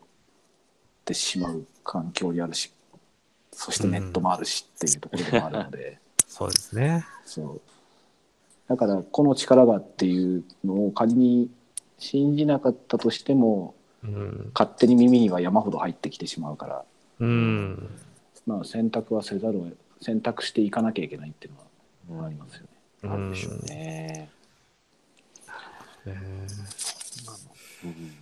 [1.05, 2.71] てしまう環境にあるし
[3.51, 7.05] そしてネットもあるしっていうところでもあるので、そうですね。
[7.25, 7.61] そう
[8.67, 11.49] だからこの力がっていうのを仮に
[11.97, 14.51] 信じなかったとしてもうん。
[14.53, 16.85] 勝手に耳には山ほど入ってきてしまうから、
[17.19, 17.89] うん。
[18.45, 19.67] まあ、選択はせざるを
[20.01, 21.59] 選択していかなきゃいけないっていうの
[22.11, 22.67] うんはありますよね。
[23.03, 24.29] うんでしょうね。
[26.05, 26.17] え
[27.83, 28.17] うん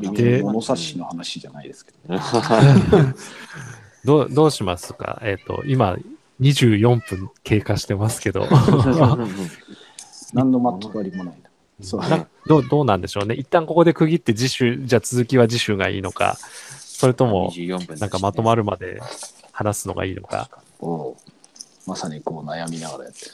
[0.00, 3.14] 別でに物差しの話じゃないですけど、ー
[4.04, 5.20] どう、どうしますか？
[5.22, 5.96] えっ、と、今、
[6.40, 8.48] 24分経過してますけど、
[10.34, 11.50] 何のまとまりもないな。
[11.80, 13.34] そうなどう、どうなんでしょうね。
[13.36, 16.36] 一旦ここで区切って次週、じゃあ続きは次週がいいのか、
[16.80, 18.62] それとも、24分なんかまとまる。
[18.62, 19.00] るまで
[19.52, 20.50] 話すのがいいのか。
[20.80, 21.16] を
[21.86, 23.30] まさにこう悩みながらやってる。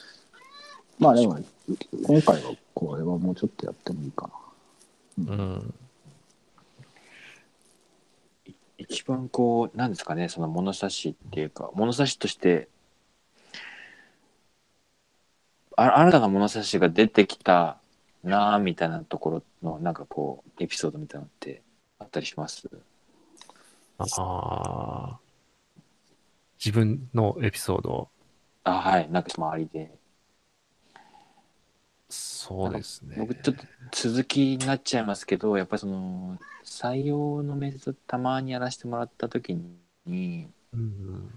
[0.98, 1.38] まあでも、
[2.04, 4.30] 今回はこれはもうちょっとやってもいいか
[5.18, 5.32] な。
[5.32, 5.74] うん。
[8.76, 12.68] 一番こう、なんですかね、その物差しっていうか、物差しとして、
[15.76, 17.78] あ新たな物差しが出てきた
[18.24, 21.62] なあみたいなところの、なんかこう、エピソードみたいなのって
[21.98, 22.68] あったりします？
[23.98, 25.18] ああ。
[26.58, 28.10] 自分のエピソード、
[28.64, 29.10] あ、はい。
[29.10, 29.90] なんか周りで。
[32.08, 33.16] そうですね。
[33.18, 39.54] 僕ちょっと続きになっちゃいますけど、やっぱりその、採用の面接たまにやらせてもらった時
[40.06, 41.30] に、うん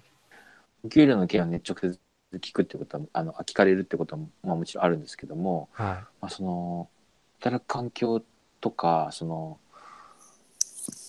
[0.83, 1.99] お給料の件をね、直接
[2.33, 6.89] 聞くってことは、あの、聞かれるってことは、まあもちろんあるんですけども、はまあ、その
[7.39, 8.23] 働く環境
[8.61, 9.59] とかその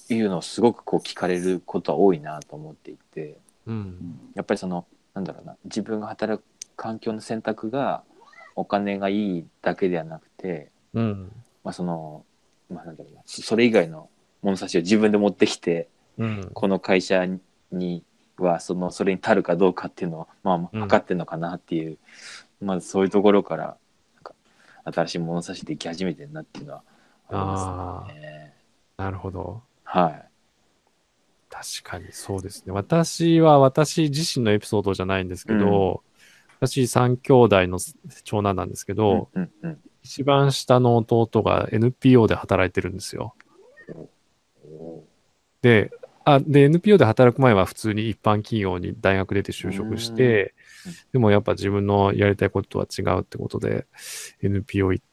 [0.08, 4.32] いうのをすごくこう聞かれることは多いなと思っていてうん。
[4.34, 6.44] やっぱりそのなんだろうな自分が働く
[6.76, 8.02] 環境の選択が
[8.56, 11.32] お金がいいだけではなくて、うん。
[11.62, 12.24] まあその
[12.68, 14.08] まあなんだろうなそそれ以外の
[14.42, 16.50] 物差しを自分で持ってきてうん。
[16.52, 17.26] この会社
[17.72, 18.04] に
[18.38, 21.98] はそのそれに足るかどうかっていうのをまあうん測ってんのかなっていう、
[22.60, 23.76] まずそういうところから
[24.14, 24.34] なんか
[24.84, 26.82] 新しい物差しでき始めてるなっていうのは
[27.28, 28.54] ありますね。
[28.96, 29.62] なるほど。
[29.84, 30.28] はい。
[31.54, 32.72] 確かにそうですね。
[32.72, 36.02] 私は私自身のエピソードじゃないんですけど、
[36.58, 37.78] 私三兄弟の
[38.24, 43.34] 長男なんですけど、うんうん一番下の弟が NPO で働いてるんですよ。
[45.62, 45.92] で、
[46.26, 53.86] あ、で、NPO で働く前は普通に一般企業に大学出て就職してうん、でもやっぱ自分のやりたいこととは違うってことで
[54.42, 55.04] NPO 行っ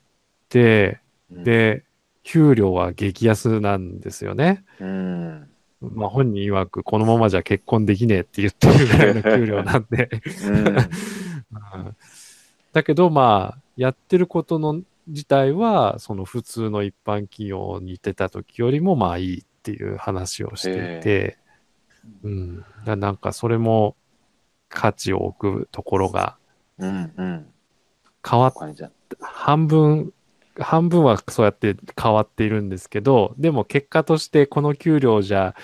[0.50, 1.00] て、
[1.32, 1.86] うん、で、
[2.24, 4.66] 給料は激安なんですよね。
[4.82, 5.52] うん
[5.82, 10.10] まあ本人曰くこのままじゃ結婚できねえって言ってるぐらいの給料なんで。
[10.46, 10.58] うん。
[10.58, 11.96] うん
[12.74, 21.38] だけどまあ、やってることの自体は、その普通の一般企業にいてた時よりもまあいいっていう話をしていて、
[22.24, 22.66] うん。
[22.86, 23.98] なんかそれも
[24.70, 26.38] 価値を置くところが
[26.78, 27.46] うんうん。
[28.28, 28.92] 変わっお金じゃ。
[29.20, 30.14] 半分、
[30.62, 35.56] 半分はそうやって変わっているんですけど、でも結果としてこの給料じゃ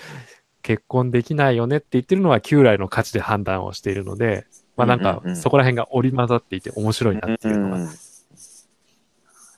[0.62, 5.36] 結婚できないよねって言ってるのは旧来の価値で判断をしているので、まあなんかうんうんうん。
[5.36, 7.76] そこら辺が織り交ざっていて面白いなっていうのが。
[7.76, 7.88] うん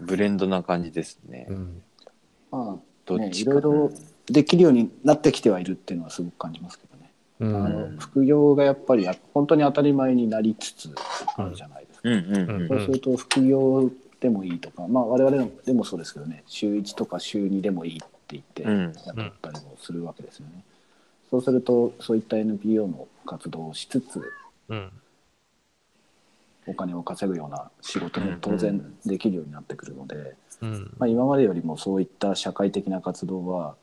[0.03, 1.47] ブレンドな感じですね。
[1.51, 1.83] うん。
[2.51, 3.51] まどっちか。
[3.51, 7.67] ねいろいろあできるようになってきてはいるっていうのはすごく感じますけどね、うん。
[7.67, 10.89] あの副業がやっぱりあ本当に当たり前になりつつ
[11.37, 12.69] あるじゃないですか、うんうんうん。
[12.69, 18.93] そうすると副業でもいいとか、まあ、我々でもそうですけどね週1とか週2でもいいって言ってうん。
[18.93, 20.63] 雇ったりもするわけですよね。
[21.31, 24.23] そうするとそういった NPO の活動をしつつ
[24.69, 24.93] うん。
[26.67, 30.95] お金を稼ぐような仕事も当然できるようになってくるので、うん。
[30.99, 33.75] まあ、今までよりもそういった社会的な活動は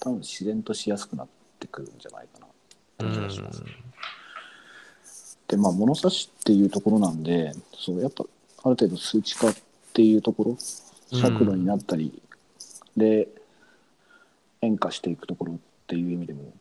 [0.00, 2.46] 多分自然としやすくなってくるんじゃないかな。
[2.98, 3.62] という気がします。
[5.48, 8.24] でまあ物差しっていうところなんでそうやっぱ
[8.66, 9.54] ある程度数値化っ
[9.92, 10.56] ていうところ
[11.16, 12.20] 尺度になったり
[12.96, 13.28] で
[14.60, 16.52] 変化していくところっていう意味でも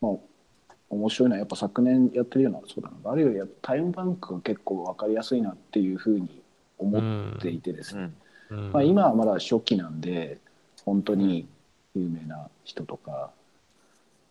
[0.00, 3.12] まあ面白いのはやっぱ昨年やってるようなそうだな。
[3.12, 6.42] あるいはタイムバンクが結構分かりやすいなっていうふうに
[6.78, 8.10] 思っていてですね、
[8.50, 8.72] うん。
[8.72, 10.38] まあ、今はまだ初期なんで
[10.84, 11.46] 本当に
[11.94, 13.30] 有名な人とか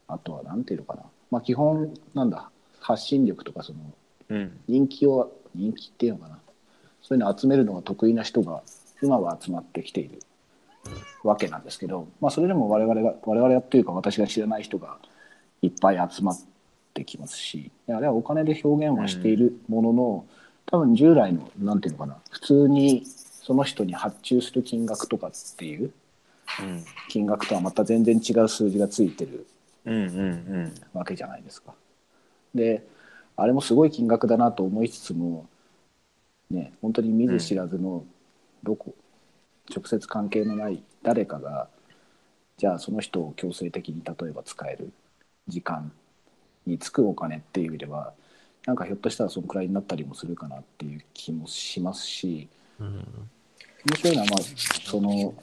[0.10, 1.04] あとは何ていうのかな。
[1.32, 2.50] まあ基本なんだ。
[2.82, 3.80] 発信力とかその
[4.28, 4.60] うん。
[4.68, 6.40] 人気を人気っていうのかな
[7.10, 8.62] そういうのを集めるのが得意な人が
[9.02, 10.20] 今は集まってきている
[11.24, 14.98] わけなんですけど、まあ、それでも我々が我々というか私が知らない人が
[15.64, 16.40] いっぱい集まっ
[16.94, 20.26] てきますしあれはお金で表現はしているものの、
[20.68, 25.92] 多分従来のなんていうのかな普通にその人に発注する金額とかっていう
[26.62, 29.48] うん金額とはまた全然違う数字がついてる
[29.86, 31.74] うんうんわけじゃないですか。
[32.54, 32.86] で
[33.36, 35.48] あれもすごい金額だなと思いつつも
[36.50, 38.04] ね本当に見ず知らずの
[38.64, 38.94] どこ、
[39.74, 41.70] 直接関係のない誰かが
[42.58, 44.92] じゃあその人を強制的に例えば使える
[45.48, 45.92] 時間
[46.66, 48.14] につくお金っていう意味では
[48.66, 53.06] なんかひょっとしたらそのくらいになったりもするかなっていう気もしますしうん
[53.86, 54.42] 面白いのはまあ
[54.90, 55.34] その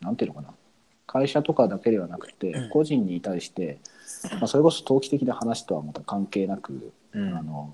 [0.00, 0.54] なんていうのかな
[1.06, 3.78] 会社とかだけではなくて個人に対して、
[4.32, 7.34] まあ、それこそ投機的な話とはまた関係なく、うん。
[7.34, 7.72] あの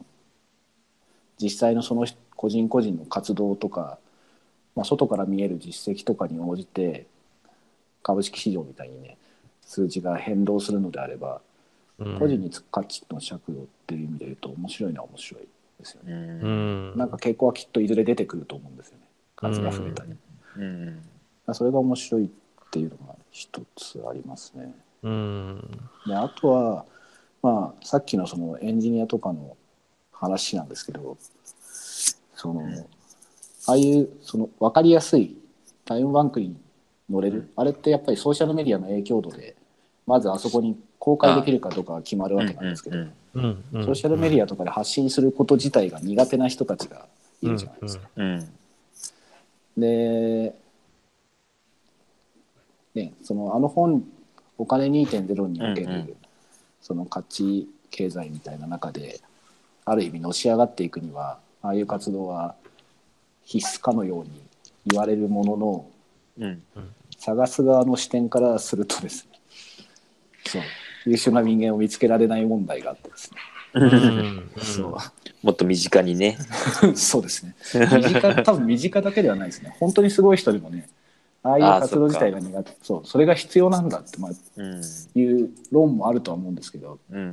[1.37, 2.07] 実際のその
[2.44, 3.96] 個人個人の活動とか、
[4.76, 7.07] まあ、外から見える実績とかに応じて
[8.02, 9.16] 株式市場みたいにね
[9.62, 11.40] 数字が変動するのであれば
[11.98, 16.12] うん個人につく価値の尺度っていう意味で言うと面白いのは面白いですよね。
[16.12, 19.04] うんうんなんか傾向はきっといずれ出てくると思うんですよね
[19.37, 20.12] 数が増えたり。
[20.59, 21.02] うん
[21.54, 22.28] それが面白いっ
[22.70, 24.74] ていうのが一つありますね。
[25.02, 26.85] うんであとは、
[27.42, 29.57] まあ、さっきのそのエンジニアとかの
[30.12, 31.16] 話なんですけど
[32.44, 32.62] その、
[33.66, 35.35] ああいうその分かりやすい
[35.87, 36.54] タイムバンクに
[37.09, 39.57] 乗れる、あれってやっぱりソーシャルメディアの影響度で
[40.07, 43.85] まずあそこに公開できるかどうかが決まるわけなんですけど、うんうんうん。
[43.87, 47.07] ソーシャルメディアとかで発信すること自体が苦手な人たちが
[47.40, 48.09] いるじゃないですか。
[48.16, 48.48] うん
[49.76, 50.54] で、
[52.94, 54.04] ね、そのあの本
[54.57, 56.16] 「お金2.0」における、うんうん。
[56.80, 59.20] その価値経済みたいな中で
[59.85, 62.55] ある意味のし上がっていくにはああいう活動は
[63.42, 64.31] 必須かのように
[64.87, 65.87] 言われるものの
[66.38, 66.62] うん
[67.18, 69.38] 探す側の視点からするとですね
[70.46, 70.62] そう
[71.07, 73.38] 優秀な人間を見つけられない問題があってですね。
[73.74, 74.96] うんそ
[75.42, 76.38] もっと身近にね。
[76.83, 77.55] う そうですね。
[77.74, 79.77] 身近多分身近だけではないですね。
[79.81, 80.88] 本当にすごい人でもね、
[81.42, 84.83] ああいう活動自体が苦手そうそれが必要なんだって、まあ、うん。
[85.14, 87.33] いう論もあるとは思うんですけど、うん。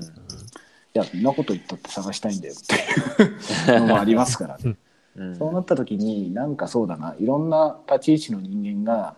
[0.93, 4.75] いや、そんなこと言ったって探したいんだよっていうのもありますからね。
[5.15, 5.37] うん。
[5.37, 9.15] そうなった時になんかそうだないろんな立ち位置の人間が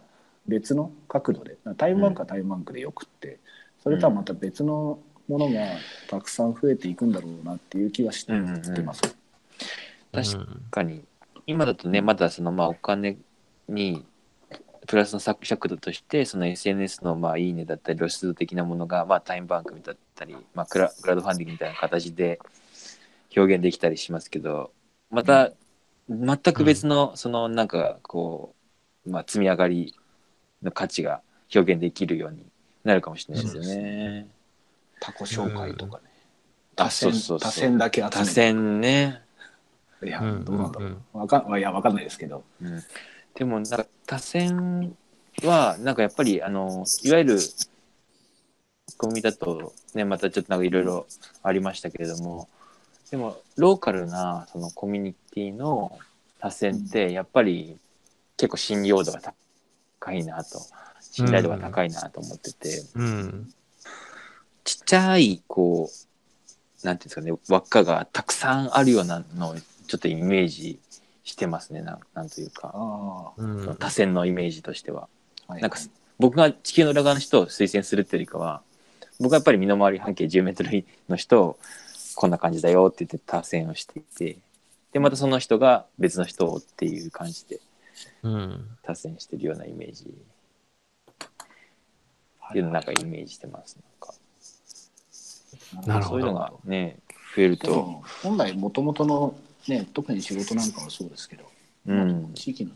[0.47, 3.39] 別の角度でタイムバンクはタイムバンクでよくって
[3.81, 5.61] それとはまた別のものが
[6.09, 9.01] たくさん増えていくんだろうなっていう気はしてうんうんうんます。
[10.11, 11.03] 確かに
[11.47, 13.17] 今だとねまだそのまあお金
[13.67, 14.05] に
[14.87, 22.39] プラスの尺度としてその SNS のまあいいねだったり露出度的なものがまあタイムバンクだったり、まあ、クラクラウドファンディングみたいな形で
[23.35, 24.71] 表現できたりしますけど
[25.09, 25.51] また
[26.09, 28.55] 全く別のそのなんかこ
[29.05, 29.95] う、まあ、積み上がり
[30.61, 31.21] の価値が
[31.53, 32.45] 表現できるように
[32.83, 34.27] なるかもしれないですよね。
[34.99, 36.03] タコ紹介とかね。
[36.75, 37.51] あ多選そうそうそう。
[37.51, 38.17] 多選だけ集めて。
[38.17, 39.21] 多選ね。
[40.03, 40.89] いやうんどうなんだろう。
[40.89, 41.17] んう。
[41.19, 42.43] わかんいやわかんないですけど。
[42.61, 42.83] うん
[43.35, 44.95] でもなんか多選
[45.43, 47.39] はなんかやっぱりあのいわゆる
[48.97, 51.07] コミだとねまたちょっとなんかいろいろ
[51.41, 52.47] ありましたけれども
[53.09, 55.97] でもローカルなそのコミュニティの
[56.39, 57.77] 多選ってやっぱり
[58.37, 59.19] 結構信用度が
[59.99, 60.59] 高いなと
[60.99, 63.53] 信頼度が高いなと思ってて、うん。
[64.63, 69.55] ちっちゃいこうなんていうんですかね輪っかがたくさんあるようなのを
[69.87, 70.79] ちょっとイメージ
[71.23, 72.71] してますねなんなんというか。
[72.73, 73.75] あうん。
[73.77, 75.07] 多選のイメージとしては。
[75.47, 75.77] なんか
[76.19, 78.61] 僕が地球の裏側の人を推薦するっていうよりかは
[79.19, 81.59] 僕はやっぱり身の回り半径10メートルの人を
[82.15, 84.37] こんな感じだよって言って多選をしていて
[84.91, 87.59] でまたその人が別の人をっていう感じで
[88.23, 88.67] うん。
[88.83, 90.13] 多選してるようなイメージ。
[92.49, 93.81] っていうのをなんかイメージしてますな
[95.81, 95.87] んか。
[95.87, 96.17] なるほど。
[96.17, 96.97] そういうのがね
[97.35, 99.35] 増えると、本来もともとの
[99.67, 101.43] ね特に仕事なんかはそうですけど、
[101.87, 102.31] うん。
[102.33, 102.71] 地域の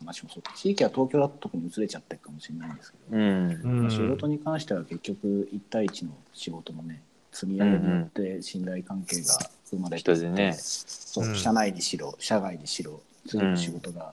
[0.00, 3.82] 話もそう地域は東京だと特に移れちゃってるかもしれないんですけど、うん。
[3.82, 9.38] うん仕事に関しては結局1対1の仕事のね積み上げによって信頼関係が
[9.70, 10.54] 生まれて人でね。
[10.58, 11.34] そう、うん。
[11.34, 14.12] 社内にしろ社外にしろ次の仕事が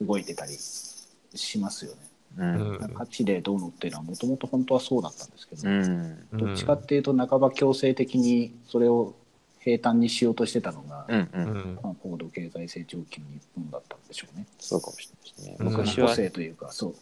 [0.00, 1.98] 動いてたりしますよね。
[2.38, 2.76] うん。
[2.76, 2.94] うん。
[2.94, 6.28] 価値でどうのっていうのはもともと本当はそうだったんですけど、うん。
[6.32, 9.14] どっちかっていうと半ば強制的にそれを
[9.60, 11.78] 平坦にしようとしてたのが、うんううんん。
[11.82, 14.46] まあ、高度経済成長期の日本だったんでしょうね。
[14.58, 16.94] そうかもしれないですねうん昔は個性というかそ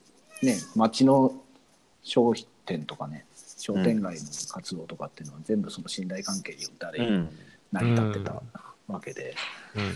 [0.43, 1.33] うね町の
[2.03, 2.35] 商
[2.67, 3.25] 店とかね
[3.57, 7.29] 商店街の活動とかっていうのは全部その信頼関係によってあれうん
[7.71, 8.43] 成り立ってた
[8.89, 9.35] わけで、
[9.75, 9.83] うん。
[9.83, 9.87] う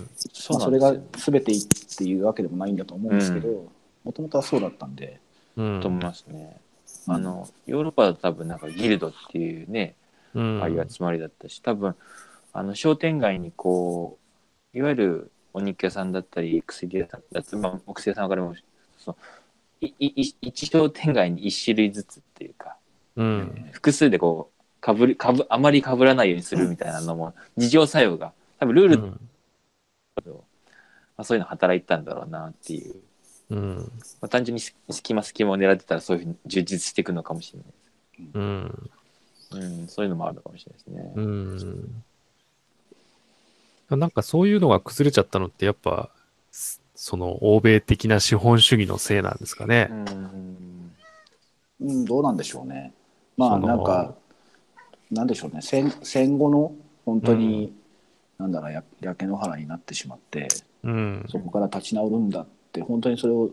[0.00, 0.10] ん。
[0.16, 3.70] そまあ、それが全ていいっていうわけでもないんだと思うんですけど
[4.02, 5.20] もともとはそうだったんで、
[5.56, 5.80] うん。
[5.80, 6.56] と思いますね。
[6.56, 6.72] うん
[7.06, 9.96] あのヨーロッパだと多分なんかギルドっていうね、
[10.34, 10.60] うん。
[10.60, 11.94] ああいう集まりだったし多分
[12.52, 14.18] あの商店街にこ
[14.74, 18.54] ういわゆるお肉屋さんだったり薬屋さんだったり、まあ、お薬屋さんからも
[18.98, 19.16] その
[19.80, 22.76] いいい一商店街に一種類ずつっていうか
[23.16, 23.68] うん。
[23.72, 29.02] 複数でこうかぶりかぶあまりかぶらないようにするみたいなのも事情作用が多分ルールだ
[30.22, 30.42] けど、ま
[31.18, 32.96] あ、そういうの働いてたんだろうなっていう、
[33.50, 33.76] うん。
[34.20, 38.30] まあ、単純にす隙間隙間を狙ってたらそういうふうに充実していくのかもしれない。
[38.34, 38.90] うん。
[39.54, 41.12] うん、そういうのもあるのかもしれないですね。
[43.90, 43.98] うん。
[43.98, 46.10] なんかそういうのが崩れちゃったのってやっぱ、
[46.50, 49.88] すその欧米的な資本主義のせいなんですかね。
[49.90, 50.92] うん。
[51.80, 52.92] うん、どうなんでしょうね。
[53.36, 54.14] まあなんか
[55.10, 56.72] なんでしょうね戦戦後の
[57.04, 57.72] 本当に、
[58.38, 60.48] なんだろうや焼け野原になってしまって
[60.82, 61.26] うん。
[61.28, 63.50] そこから立ち直るんだって本当にそれを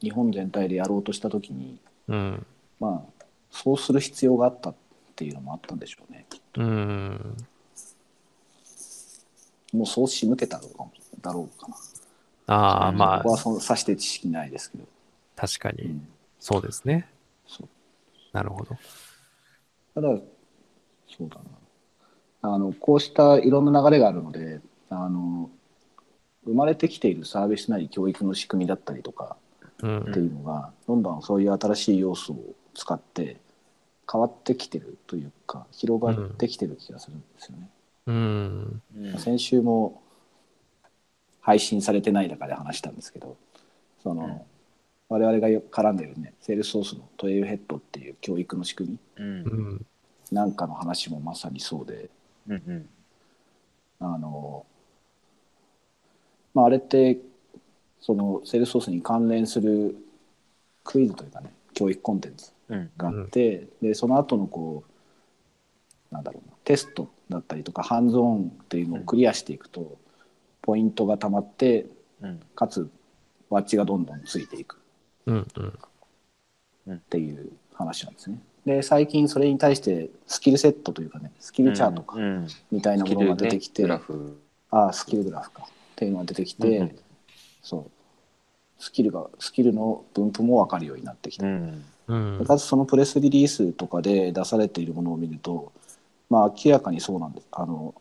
[0.00, 2.46] 日本全体でやろうとした時にうん。
[2.78, 4.78] まあそうする必要があったって
[5.24, 6.26] いうのもあったんでしょうね。
[6.56, 7.36] うん。
[9.72, 11.76] もうそう仕向けたのかもだろうかな。
[12.46, 14.84] ああ、まあ、ここはそのさして知識ないですけど。
[15.36, 15.84] 確かに。
[15.84, 17.08] うん、そうですね。
[17.46, 17.68] そう
[18.32, 18.76] なるほど。
[19.94, 20.08] ただ
[21.08, 21.42] そうだな
[22.54, 25.50] あのこうしたいろんな流れがあるのであの
[26.44, 29.36] 生まれてきているサービスなり教育の仕組みだったりとか
[29.82, 33.38] うんっていうのが、どんどんそういう新しい要素を使って
[34.10, 37.68] 変わってきてるというか広がってきてる気がするんですよね。
[38.06, 38.82] うん。
[38.96, 40.02] うん先週も
[41.40, 43.36] 配信されてない中で話したんですけど
[44.02, 44.40] その、うん
[45.12, 49.30] 我々がよく絡んでるねセールスソースのトレイルヘッドっていう教育の仕組みうんう
[49.72, 49.86] ん。
[50.30, 52.08] なんかの話もまさにそうで
[52.46, 52.88] うんうん
[53.98, 54.64] あの、
[56.54, 57.18] まあ、あれって
[58.00, 59.96] そのセールスソースに関連する
[60.84, 62.59] クイズというかね教育コンテンツうん。
[62.96, 64.84] があって、でその後のこ
[66.10, 69.98] うなんだろうなテストだったりとかハンズオンっていうのをクリアしていくと、
[70.62, 71.86] ポイントがたまって
[72.22, 72.40] うん。
[72.54, 72.90] かつ
[73.50, 74.78] バッジがどんどんついていく
[75.26, 75.46] うん
[76.86, 76.96] うん。
[76.96, 78.38] っていう話なんですね。
[78.66, 82.46] で最近それに対してスキルセットというかねスキルチャートかうん。
[82.70, 84.40] みたいなものが出てきて、スキルねグラフ。
[84.70, 85.66] ああスキルグラフかっ
[85.96, 86.96] ていうのが出てきて、うん
[87.62, 87.90] そう
[88.78, 91.84] スキルがスキルの分布も分かるようになってきた、うん。
[92.10, 95.72] うんかつそのプレスリリースとかで出されているものを見ると
[96.28, 97.94] まあ明らかにそうなんですあの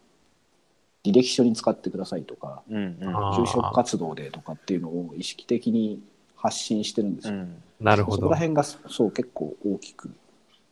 [1.06, 2.98] 履歴書に使ってくださいとかうん。
[3.00, 3.16] うん。
[3.32, 6.02] 就職活動でとかっていうのを意識的に
[6.36, 7.64] 発信してるんですよ、うん。
[7.80, 8.38] なるほどそこら。
[8.38, 10.10] 辺がそう結構大きく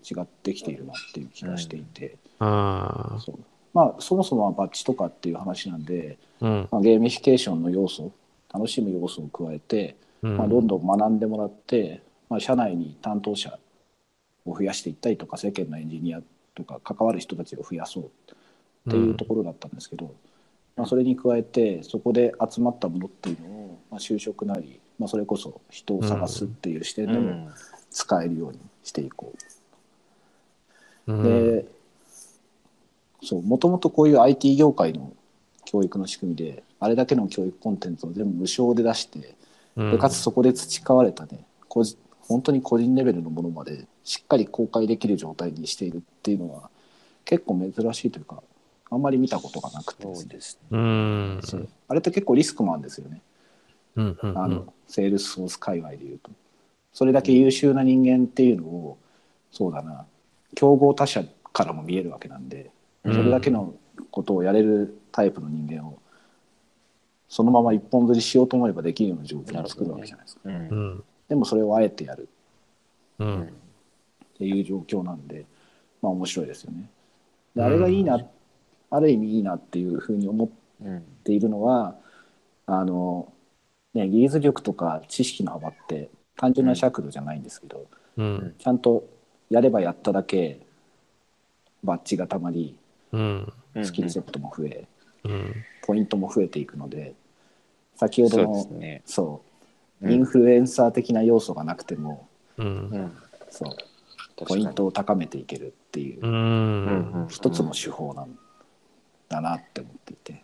[0.10, 3.40] 違ってきているなっていう気がしていて、あそう
[3.74, 8.12] まあそもそもはバッジとかっていう話なんで、ーうんまあ、ゲーミフィケーションの要素
[8.54, 13.58] 楽しむ要素を加えて、うんまあ、どんどん学んでもらって、まあ、社内に担当者
[14.46, 16.22] を増やしていったりとか世間のエンジニア
[16.56, 18.10] とか関わる人たちを増やそうっ
[18.90, 20.14] ていうところだったんですけど、
[20.76, 27.50] まあ、それに加えてそこで集まったものっていうのを、まあ、就職なり、まあ、それこそ人を探すっていう視点でもうん。
[27.98, 29.34] 使えるようにしていこ
[31.08, 31.14] う。
[31.14, 31.66] うんで
[33.24, 35.12] そうもともとこういう IT 業界の
[35.66, 39.36] 教育の仕組みであれだけの教育コンテンツを全部無償で出して
[39.76, 41.46] でかつそこで培われたね
[42.28, 46.70] 本当に個人レベルのものまでしっかり公開できる状態にしているっていうのは
[47.26, 48.42] 結構珍しいというか
[48.90, 50.22] あんまり見たことがなくてですね。
[50.22, 50.68] そうですね。
[50.72, 51.40] うん。
[51.44, 51.68] そう。
[51.90, 53.22] あれって結構リスクもあるんですよね。
[53.96, 56.32] うんうんあの、セールスソース界隈でいうと。
[56.94, 58.98] それだけ優秀な人間っていうのを
[59.52, 60.06] そうだな
[60.56, 61.24] 競合他社
[61.54, 62.72] からも見えるわけなんで
[63.04, 63.76] それだけの
[64.10, 66.00] ことをやれるタイプの人間を
[67.30, 70.50] そのまま一本釣りしようと思えばできるような状況を作るわけじゃないですか、う。
[70.50, 72.30] うんんでもそれをあえてやる。
[73.20, 73.32] ううん。
[73.40, 73.44] ん。
[73.44, 73.48] っ
[74.38, 75.46] ていう状況なんで
[76.02, 76.90] まあ面白いですよね。
[77.56, 78.20] であれがいいな、
[78.92, 80.50] ある意味いいなっていうふうに思っ
[80.80, 81.02] うん。
[81.24, 81.96] ているのは
[82.68, 83.34] あの
[83.96, 88.56] ね技術力とか知識の幅って単純な尺度じゃないんですけど、うん。
[88.60, 89.08] ちゃんと
[89.50, 90.60] やればやっただけ
[91.84, 92.78] バッジがたまり
[93.12, 93.54] うん。
[93.84, 94.88] スキルセットも増え、
[95.24, 95.56] うん。
[95.82, 97.16] ポイントも増えていくので
[97.96, 99.02] 先ほどそうのね。
[99.06, 99.40] そううん
[100.04, 102.28] インフルエンサー的な要素がなくても、
[102.58, 102.66] うん。
[102.66, 103.18] うん。
[103.50, 103.76] そう。
[104.38, 108.38] 確ポイントを高めていけるっていうううんん一つの手法なん
[109.30, 110.44] だなって思っていて、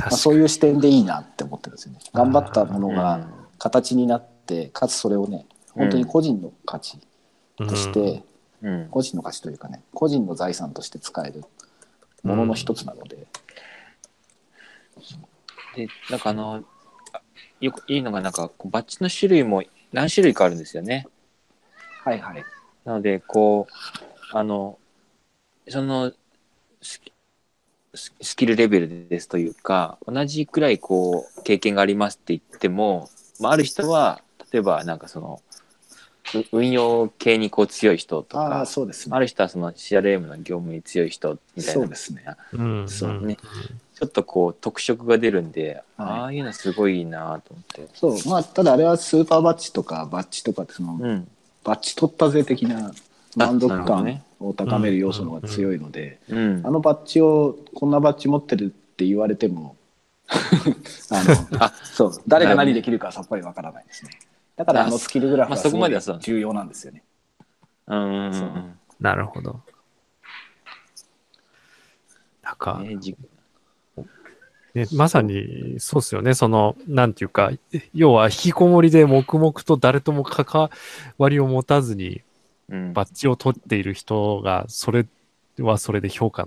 [0.00, 1.98] まあ、そういう視点でいいなって思ってるんですよね。
[2.14, 2.94] 頑張ったものうん。
[2.94, 3.28] が
[3.58, 8.22] 形になってかつそれをね本当に個人の価値にとして、
[8.62, 8.88] うん。
[8.90, 11.44] 個人の価値というかね個人の財産として使える
[12.22, 13.26] ものの一つなので、
[15.76, 16.60] で、なんかあの、あ
[17.64, 19.62] よくいいのが、なんか、こうバッジの種類も
[19.92, 21.06] 何種類かあるんですよね。
[22.04, 22.44] はいはい。
[22.84, 24.78] なので、こう、あの、
[25.68, 26.12] その、
[26.82, 27.12] スキ
[27.94, 33.08] ススキルレベルですというか、同じくらいこう、経験がありますって言っても、
[33.40, 34.20] まあ、ある人は、
[34.52, 35.40] 例えばなんかその、
[36.34, 39.16] う運用系にこう強い人とああか、そうですね。
[39.16, 41.80] ある人はその CRM の業務に強い人みたいな。
[41.80, 42.24] そうですね。
[42.52, 43.36] うんそうね。
[43.36, 46.08] ちょっとこう特色が出るんで、はい。
[46.08, 47.88] ああいうのすごいいいなと思って。
[47.94, 51.28] そうまあただあれはスーパーバッジとかバッジとかってその、うん。
[51.64, 52.92] バッジ取ったぜ的な
[53.36, 54.22] 満足感なるほどね。
[54.40, 56.62] を高める要素の方が強いので、うん。
[56.64, 59.76] あのバッジをこんなバッジ持ってるって言われても
[61.10, 64.10] あのあそう誰が何できるかはさっぱりわからないですね。
[64.56, 67.02] だからあのスキルグラフまあはすごそこまではそうい重要なんですよね。
[67.86, 68.76] うんうんう。
[69.00, 69.60] なるほど。
[72.42, 73.16] なんか、ねじ
[74.74, 76.34] ね、まさに、そうですよね。
[76.34, 77.52] その、なんていうか、
[77.94, 80.70] 要は引きこもりで黙々と誰とも関
[81.16, 82.22] わりを持たずに
[82.68, 82.92] うん。
[82.92, 85.06] バッジを取っている人が、それ
[85.58, 86.46] はそれで評価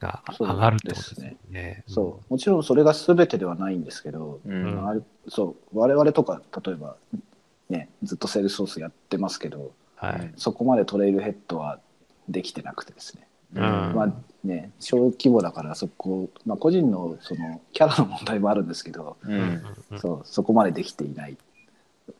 [0.00, 1.84] が上がるってことですね。
[1.86, 4.88] そうもちろんそれが全てではないんですけど、うん。
[4.88, 5.78] あれそう。
[5.78, 6.96] 我々とか例えば
[7.68, 10.32] ねずっとセールスソースやってますけどはい。
[10.36, 11.80] そこまでトレイルヘッドは
[12.28, 13.26] できてなくてですね。
[13.54, 13.62] うん。
[13.62, 14.12] まあ
[14.48, 19.62] ね、小規模だからそこ、まあ、個人のそのキャラの問題もあるんですけど、うん。
[19.98, 21.36] そうそこまでできていない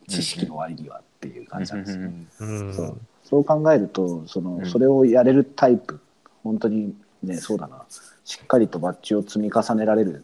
[0.08, 2.02] 知識の割にはっていう感じなんですよ。
[2.02, 2.26] ね。
[2.40, 2.74] うん。
[2.74, 3.00] そう。
[3.24, 4.66] そう考えるとその、うん。
[4.66, 6.00] それをやれるタイプ
[6.44, 7.86] 本当にねそうだな。
[8.24, 10.22] しっかりとバッジを積み重ねられる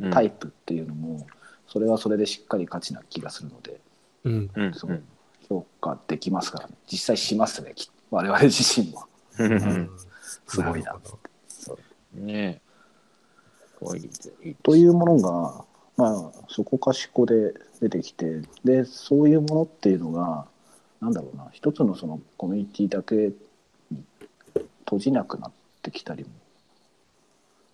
[0.00, 0.10] うん。
[0.10, 1.26] タイプっていうのも、
[1.68, 3.78] それはそれでしっかり価値な気がするので
[4.24, 4.50] うん。
[4.54, 4.72] うん。
[4.72, 5.02] そう。
[5.48, 6.74] 評価できますからね。
[6.90, 9.04] 実際しますねき我々自身も。
[9.38, 9.90] うんううんん
[10.46, 10.92] すごいな。
[10.92, 11.18] るほど。
[11.48, 11.78] そ
[12.14, 12.20] う。
[12.20, 12.60] ね。
[14.62, 15.64] というものが、
[15.96, 20.46] まあ、そこかしこで出てきてでそういうものっていうのが
[21.00, 21.48] なんだろうな。
[21.52, 23.32] 一つのそのコミュニティだけ
[23.90, 24.02] に
[24.84, 26.30] 閉じなくなってきたりも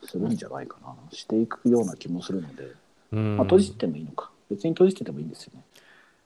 [0.04, 2.72] するんじゃないかな、していくような気もするので、
[3.12, 3.36] うん。
[3.36, 4.30] まあ、閉じてもいいのか。
[4.50, 5.62] 別に閉じててもいいんですよね。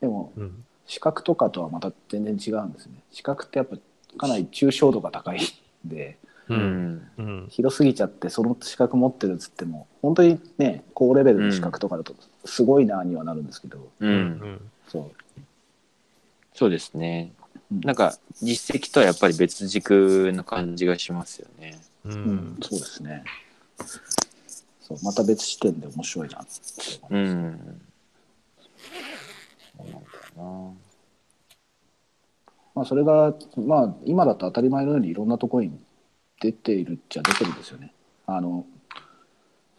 [0.01, 0.63] でもうん。
[0.87, 2.93] 視覚とかとはまた全然違うんですね。
[3.11, 3.77] 視覚ってやっぱ
[4.17, 5.37] かなり抽象度が高い。
[5.37, 5.39] ん
[5.87, 6.17] で
[6.49, 6.59] ううん。
[6.95, 7.47] んうん。
[7.49, 12.15] 広すぎちゃってその資格持ってるっつっても本当にね高レベルの資格とかだと
[12.45, 14.13] すごいなにはなるんですけど、ううん。
[14.15, 15.41] んそう。
[16.53, 17.33] そうですね。
[17.71, 17.81] うん。
[17.81, 21.79] なんか実績とはやっぱり別軸の感じがしますよね。
[22.05, 23.23] ううんん、そうですね。
[24.81, 26.51] そうまた別視点で面白いなって
[27.09, 27.35] 思ういます。
[27.35, 27.81] ん。
[29.77, 29.97] そうなんだ
[30.37, 30.75] よ
[32.77, 35.71] まあ、それが、まあ、今だと当たり前のようにいろんなところに
[36.39, 37.91] 出ているっちゃ出てるんですよね。
[38.27, 38.65] あの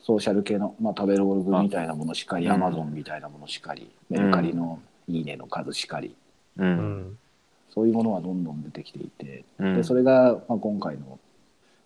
[0.01, 6.17] ソーシャル系の、まあ、食べログみたいなものしかり、あアマゾンみたいなものしかり、メルカリのいいねの数しかり、
[6.57, 7.01] なううん。
[7.03, 7.19] ん
[7.71, 9.77] そういうものはどんどん出てきていて、うん。
[9.77, 11.21] でそれが、まあ、今回の、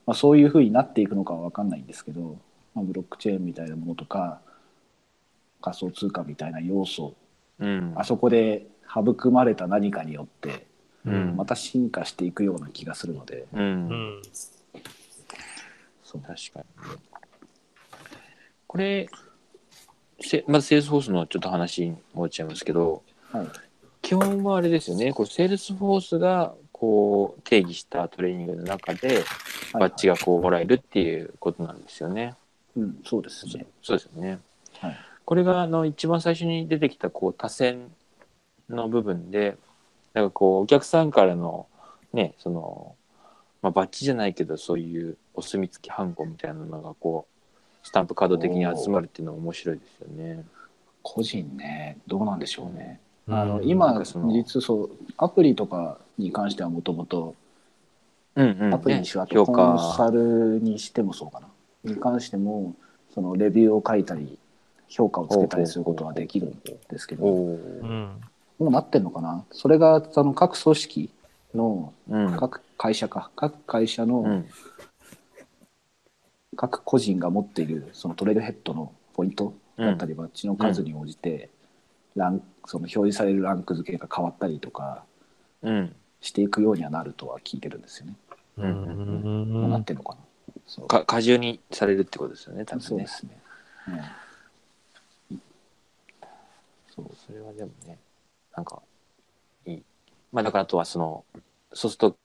[0.06, 2.38] まあ、そういうふうになっていくのかは分かんないんですけど、
[2.74, 4.40] まあ、ブロックチェーンみたいなものとか
[5.60, 7.14] 仮想通貨みたいな要素
[7.58, 7.92] うん。
[7.96, 10.71] あそこで育まれた何かによって
[11.04, 11.36] うん。
[11.36, 13.88] また進化していくような気がするので、ううん。
[14.18, 14.22] ん
[16.04, 16.22] そう。
[16.22, 16.64] 確かに。
[18.66, 19.08] これ
[20.20, 23.46] せまず Salesforce のちょっと話に戻っちゃいますけどはい。
[24.00, 25.12] 基本はあれですよね。
[25.12, 29.22] こう Salesforce がこう定義したトレーニングの中で
[29.72, 32.34] バッジがこうもらえるっていうことなんですよね。
[32.76, 33.66] うん、そうですね。
[33.82, 34.40] そうですよね。
[34.80, 34.96] はい。
[35.24, 37.92] これがあの一番最初に出てきたこう他薦
[38.68, 39.56] の部分で
[40.14, 41.66] なんかこうお客さんからの
[42.12, 42.94] ねその、
[43.62, 50.44] まあ、バッジじゃないけどそういうお墨付きハンコみたいなのがこうスタンプカード的に集まるっていうのは面白いですよね。
[51.02, 53.00] 個人ね、どうなんでしょうね。
[53.26, 57.36] うんなんあの今かその実そうアプリとかに関してはもともと
[58.34, 61.48] うんうんアプリにしろ、あと評コンサ価ルにしてもそうかな
[61.84, 62.74] に関しても
[63.14, 64.38] そのレビューを書いたり
[64.88, 66.58] 評価をつけたりすることはできるん
[66.90, 68.20] ですけどうん
[68.58, 69.44] うなってんのかな？
[69.50, 71.10] それがその各組織
[71.54, 72.36] のうん。
[72.36, 73.30] 各会社か。
[73.36, 74.46] 各会社うのん。
[76.56, 81.48] 各個人が持っているそのトレードヘッドのポイントだったりバッジの数に応じて
[82.14, 85.04] ランその表示されるランク付けが変わったりとか
[85.62, 85.96] うん。
[86.20, 88.14] していくようにはなるとは聞いてるんですよね。
[88.58, 90.18] うどうなってんのかな？
[90.66, 90.86] そう。
[90.86, 92.86] か過重にされるってことですよね多分ね。
[92.86, 93.38] そうですね。
[95.30, 95.36] うん。
[96.94, 97.98] そうそれはでもね
[98.56, 98.82] なんか
[99.66, 99.82] いい。
[100.32, 101.24] まあだからあとはその
[101.72, 102.16] そうすると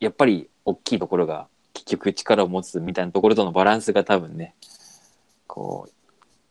[0.00, 4.54] やっぱり大きいところが結局力を持つみたいなところとのバランスが多分ね
[5.46, 5.92] こう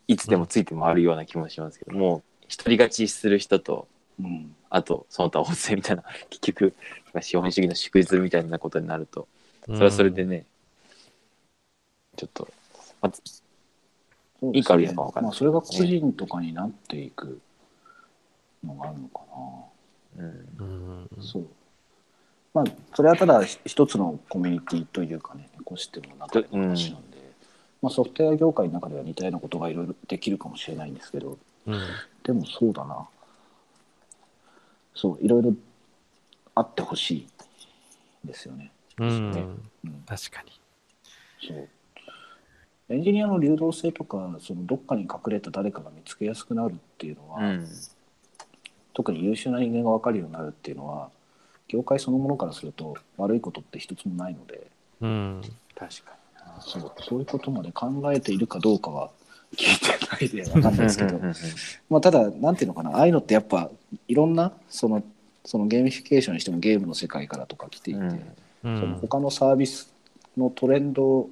[0.08, 3.88] いつでもついて回るような気もしますけど、もう一人勝ちする人と
[4.20, 4.56] うん。
[4.70, 6.74] あとその他大勢みたいな 結局
[7.22, 9.28] 資本主義の祝日みたいなことになると
[9.68, 10.46] それはそれでね、
[12.16, 12.48] ちょっと、
[13.02, 15.30] まあいいか悪いのか分かんない。
[15.30, 17.41] まあ、それが個人とかになっていく
[18.66, 19.22] のがあるのか
[20.18, 20.26] うん
[20.59, 21.24] うんな。
[21.24, 21.47] そう。
[22.53, 27.18] まあ、それはただひ一つのコミュニティというかね、エコシステムの中での話なんで、
[27.82, 31.38] まあ、ソフトウェア業界の中では似たようなことがいろいろできるかもしれないんですけど、
[31.68, 31.80] うん
[32.24, 33.07] でもそうだな。
[34.95, 35.53] そう、いろいろ
[36.55, 37.28] あってほしい
[38.24, 38.72] ですよね。
[38.97, 40.51] うんうん、確かに。
[41.47, 41.70] そう。
[42.88, 47.68] エンジニアの流動性とか、そのどっかに隠れた誰かが見つけやすくなるっていうのは、うん
[48.96, 51.10] 特に優秀な人間が分かるようになるっていうのは、
[51.68, 54.68] 業界そのものからすると悪いことって一つもないので、
[55.02, 55.41] うん。
[55.78, 56.16] 確か
[56.62, 59.10] そうそういうことまで考えているかどうかは
[59.58, 60.80] 聞いてないで分かんないに。
[60.84, 61.20] ですけど。
[61.89, 62.91] まあただなんていうのかな。
[62.91, 63.70] ああいうのってやっぱ
[64.08, 65.04] いろんなその
[65.43, 68.08] そのゲーミフィケーションにしてもゲームの世界からとか来ていて、うん。
[68.08, 68.20] う
[68.64, 69.91] そのん他のサービス
[70.38, 71.30] のトレンドを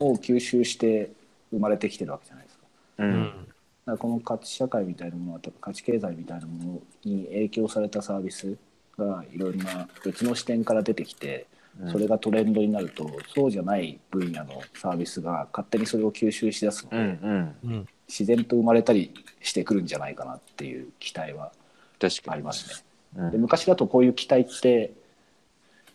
[0.00, 1.10] 吸収して
[1.50, 2.64] 生まれてきてるわけじゃないですか。
[2.98, 3.48] ううんん
[3.90, 8.56] だこの価値社会みたいなものは価値経済みたいなものに影響されたサービス
[8.98, 11.46] がいろんな別の視点から出てきて
[11.90, 17.70] それがトレンドになるとそうじゃない分野のサービスが勝手にそれを吸収しだすので、うんうん。
[17.70, 17.86] うん。
[18.08, 21.52] 自然と生まれたりしてくるんじゃないかなっていう期待は
[22.00, 22.32] 確かに。
[22.34, 22.84] あります
[23.16, 23.22] ね。
[23.24, 23.30] うん。
[23.30, 24.92] で昔だとこういう期待って、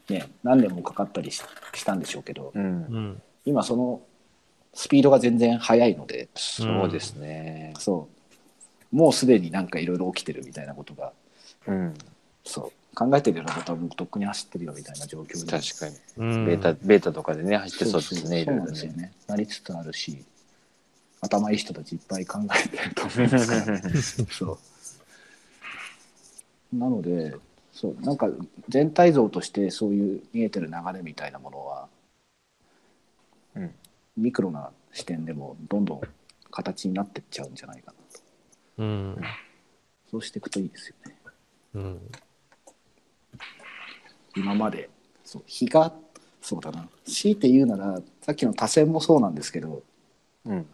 [0.10, 1.44] ね、何年もかかったりし
[1.74, 2.64] したんでしょうけどうん。
[2.64, 3.22] うん。
[3.46, 4.02] 今その
[4.76, 6.28] スピードが全然速いので。
[6.36, 7.74] そうですね。
[7.80, 8.08] そ
[8.92, 8.96] う。
[8.96, 11.14] もうすでになんかいろいろ起きてるみたいなことが。
[11.68, 11.94] うん。
[12.44, 12.96] そう。
[12.96, 15.46] 考えてるようなことはもうとっくに走ってるよみたいな状況に。
[15.50, 15.96] 確かに。
[16.18, 16.46] うん。
[16.46, 18.66] ベータベータとかでね走ってそうですねいそうろいろね。
[18.66, 19.12] なんですよね。
[19.28, 20.24] なりつつあるし
[21.22, 23.48] 頭いい人たちいっぱい考えてると思います。
[23.48, 23.80] か ら
[24.32, 24.60] そ
[26.74, 26.76] う。
[26.78, 27.36] なので
[27.74, 28.02] そう。
[28.02, 28.30] なんか
[28.70, 31.88] 全体像としてそういう見えてる流れみたいなものは
[33.56, 33.74] うん
[34.18, 36.02] ミクロな視点でもどんどん
[36.52, 38.22] 形になってっちゃうんじゃないかなと
[38.78, 39.18] うん。
[40.10, 41.18] そうしていくといいですよね
[41.76, 42.02] うん。
[44.36, 44.90] 今まで
[45.24, 45.94] そう日が
[46.42, 49.84] そうだな強いて言うならさっきの多選もそうなんですけど
[50.46, 50.66] うん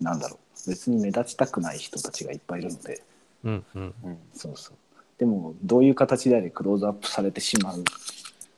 [0.00, 3.02] なんだろう別に目立ちたくない人たちがいっぱいいるので
[3.44, 3.64] うん。
[3.74, 3.94] うん。
[4.04, 4.76] うんそうそう
[5.18, 7.84] でもどういう形であれクローズアップされてしまう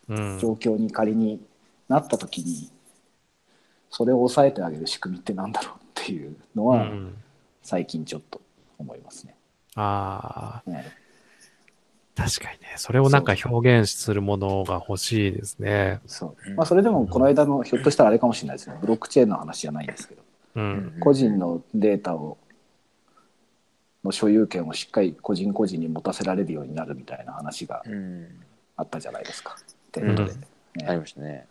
[0.09, 0.39] うん。
[0.41, 1.41] 状況に仮に
[1.89, 2.71] なった時に
[3.93, 7.15] それを抑えてあげる仕組みってなんだろうっていうのうはん。
[7.63, 8.41] 最近ちょっと
[8.79, 9.37] 思いますね。
[9.77, 10.93] ああ、ね
[12.17, 12.75] 確かにね。
[12.77, 16.01] それをなんか表現するものが欲しいですね。
[16.07, 20.23] そううんまあ、それでもこの間のひょっとしたらあれかもしれないですねブロックチェーンの話じゃないんですけど
[20.57, 20.97] うん。
[20.99, 22.39] 個人のデータを
[24.05, 28.27] の所有権をしっかり個人個人に持たせられるようになるみたいな話がうん
[28.77, 29.57] あったじゃないですか。
[29.93, 30.47] テントで、うんね
[30.87, 31.47] ありましたね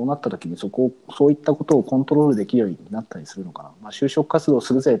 [0.00, 4.98] そうなった時にそこをそういったことをコントロールできるようになったりするのかな、まあ、就職活動するぜっ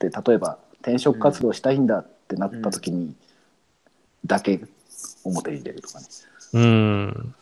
[0.00, 3.14] て例えば転職活動したいんだってなった時に
[4.26, 4.60] だけ
[5.22, 6.06] 表に出るとかね、
[6.54, 7.34] うん。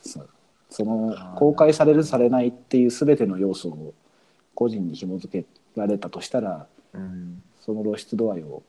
[0.68, 3.94] その公開されるされないっていう全ての要素を
[4.54, 8.62] 個人に紐付けられたとしたらうんその露出度合いを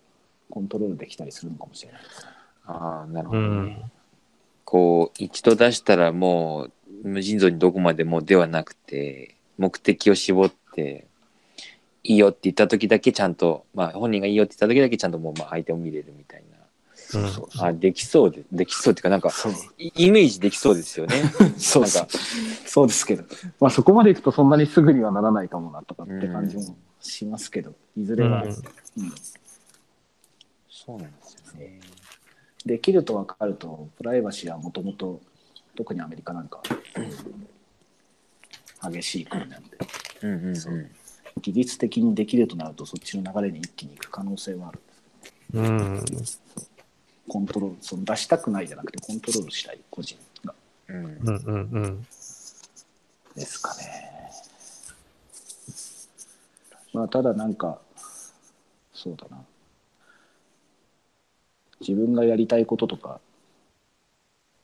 [0.49, 2.29] コントロールできたりするのかもしれないですね。
[2.67, 3.91] ああなるほうどね、ん。
[4.63, 6.71] こう一度出したらもう
[7.03, 11.05] 無尽蔵にどこまでもではなくて目的を絞って
[12.03, 16.59] いいよって言った時だけちゃんとまあ本人がいいよって言った時だけちゃんともうまあ相手を見れるみたいな。
[16.95, 19.53] そうそうあできそうでできそうっていうかなんかそう。
[19.79, 21.15] イイメージできそうですよね。
[21.57, 22.07] そうそう。
[22.67, 23.23] そうですけど、
[23.59, 28.49] まあ、そこまでいくとそんなにすぐにはならないかもなとかって感じもしますけど、いずれは、うん。
[28.49, 28.55] うん。
[30.69, 31.79] そうなんですよね。
[32.65, 35.21] できると分かるとプライバシーはもともと
[35.79, 36.61] 特にアメリカなんか
[38.91, 39.77] 激しい国なんで
[40.21, 40.89] うんうんうんそう
[41.41, 44.79] 技術的にできるとなるとそっちの流れに一気に行く可能性はある
[45.53, 46.05] うん。
[47.29, 50.53] コントロールその出したくないじゃなくてコントロールしたい個人が
[50.89, 51.11] うんうん。
[51.23, 51.69] うん。
[51.71, 52.07] うん。
[53.35, 54.31] ですかね
[56.91, 57.79] まあただなんか
[58.93, 59.41] そうだな
[61.79, 63.21] 自分がやりたいこととか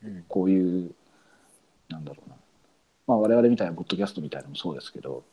[0.04, 0.92] うんこういう
[1.90, 2.36] なんだろうな
[3.08, 5.24] まあ我々みたいなポッドキャストみたいなのもそうですけど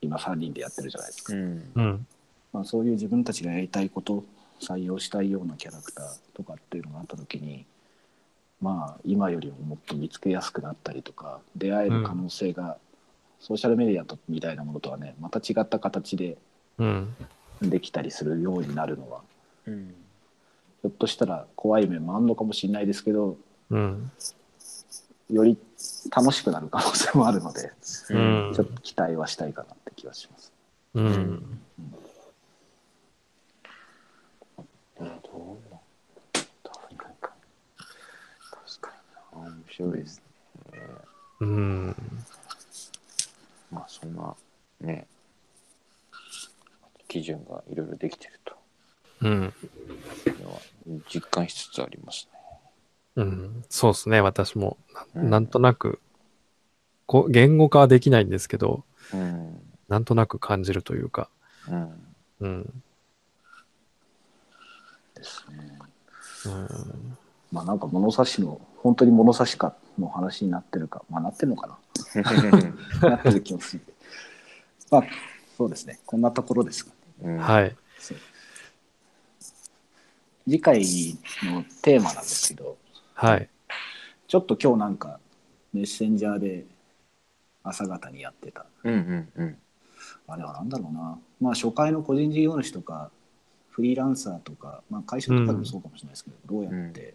[0.00, 2.06] 今3人でやってるじゃないですか、うんうん。
[2.52, 4.24] まあ、そういう自分たちがやりたいこと
[4.60, 7.64] 採用したいようなキャラクターとかっていうのがあった時に
[8.60, 12.76] まあ今よりももっと見つけやすくなったりとか出会える可能性が、
[13.40, 16.36] ソーシャルメディアとみたいなものとはねまた違った形で
[16.78, 17.14] うん。
[17.62, 19.20] できたりするようになるのは
[19.66, 19.94] うん
[20.82, 23.36] ひょっとしたら怖い面もあるのかもしれないですけど
[23.70, 24.10] うん。
[25.30, 25.58] より
[26.14, 27.72] 楽しくなる可能性もあるので、
[28.10, 28.52] うん。
[28.54, 30.52] ちょっと期待はしたいかなって気がします。
[30.94, 31.60] うん。
[34.98, 35.20] どうなん
[36.62, 37.14] 確かに。
[37.20, 38.92] 確か
[39.34, 39.42] に。
[39.42, 40.22] な面白いです
[40.72, 40.80] ね
[41.40, 41.96] うん。
[43.70, 44.34] まあそんな
[44.80, 45.06] ね
[47.08, 48.54] 基準がいろいろできてると
[49.22, 49.54] うん。
[51.08, 52.39] 実感しつつありますね。
[53.20, 53.64] うん。
[53.68, 54.20] そうですね。
[54.20, 54.78] 私も
[55.14, 56.00] な、うんなんとなく、
[57.06, 61.28] こう、言語化はできないんですけど、うんなんとなく感じるというか、
[61.68, 62.82] うんうん。
[65.16, 65.78] ですね。
[66.46, 67.18] うん、
[67.50, 71.78] まあなんか物差しの本当に物差しかの話になってるかまあなってるのかな
[73.10, 73.82] なってる気もする。
[74.90, 75.04] まあ
[75.58, 76.96] そうですねこんなところですかね。
[77.24, 77.76] うんはい。
[80.44, 80.80] 次回
[81.44, 82.78] のテーマなんですけど
[83.20, 83.50] はい。
[84.28, 85.20] ちょっと今日なんか
[85.74, 86.64] メッセンジャーで
[87.62, 88.64] 朝方にやってた。
[88.82, 89.58] うんうんうん。
[90.26, 91.18] あれはなんだろうな。
[91.38, 93.10] まあ初回の個人事業主とか
[93.68, 97.14] フリーランサーとか、まあ、会社とかでもそうかもしれないですけど、どうやって、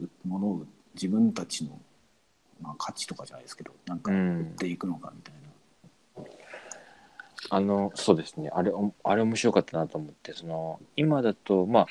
[0.00, 1.78] う物を自分たちの、
[2.62, 4.38] まあ、価値とかじゃないですけどなんかうん。
[4.38, 5.34] 売っていくのかみたい
[6.24, 6.30] な、
[7.50, 8.50] あのそうですね。
[8.54, 11.86] あれおあれ面白かったなと思ってその今だとまあ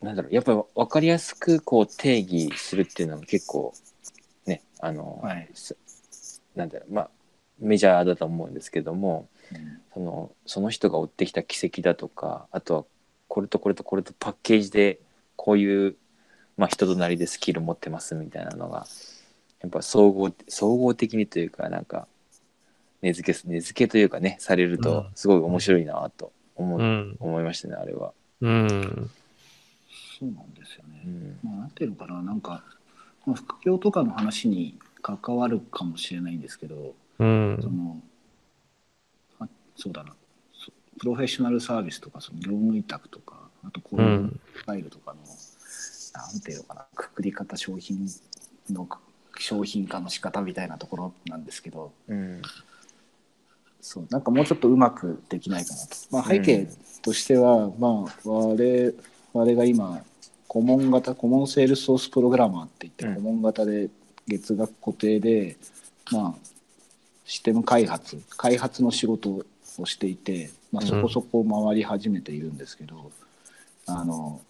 [0.00, 3.74] なんだろうやっぱり分かりやすくこう定義するっていうのが結構
[4.46, 5.76] ねあの、はいす
[6.56, 7.10] なんだろうまあ
[7.58, 12.84] メジャーだと思うんですけどもうんそのその人が追ってきた軌跡だとかあとは
[13.28, 15.00] これとこれとこれとパッケージで
[15.36, 15.96] こういう、
[16.56, 18.86] まあ、人となりでスキル持ってますみたいなのが
[19.60, 22.06] やっぱ総合総合的にというかなんか
[23.02, 27.16] 根付け根付けというかねされるとうんすごい面白いなと思,、ううん。
[27.18, 28.12] 思いましたねあれは。
[28.40, 29.10] うん。
[30.20, 31.02] そうなんですよね。
[31.06, 31.38] うん。
[31.42, 32.62] まあ、なんていうのかな、なんか、
[33.24, 37.58] まあ、副業とかの話に関わるかもしれないんですけど、うん。
[37.62, 37.70] そ。
[37.70, 38.02] の
[39.38, 40.14] あそうだな。
[40.52, 44.40] そプロフェッショナルサービスとかその業務委託とかあとこうういうん。
[44.54, 45.20] スタイルとかの、
[46.12, 48.06] なんていうのかなくくり方商品
[48.68, 48.86] の
[49.38, 52.42] 商品化の仕方みたいなところなんですけどうん。
[53.80, 56.68] そうなんかもうちょっとうまくできないかなと、まあ、背景
[57.00, 58.94] としては、まあ我
[59.32, 60.02] 我が今
[60.50, 63.14] 顧問型顧問セールスソースプログラマーって言ってうん。
[63.14, 63.88] 顧問型で
[64.26, 65.56] 月額固定で、
[66.10, 66.50] まあ
[67.24, 73.12] システム開発開発の仕事をしていて、まあ、そこそこ回り始めているんですけど、
[73.86, 74.40] あの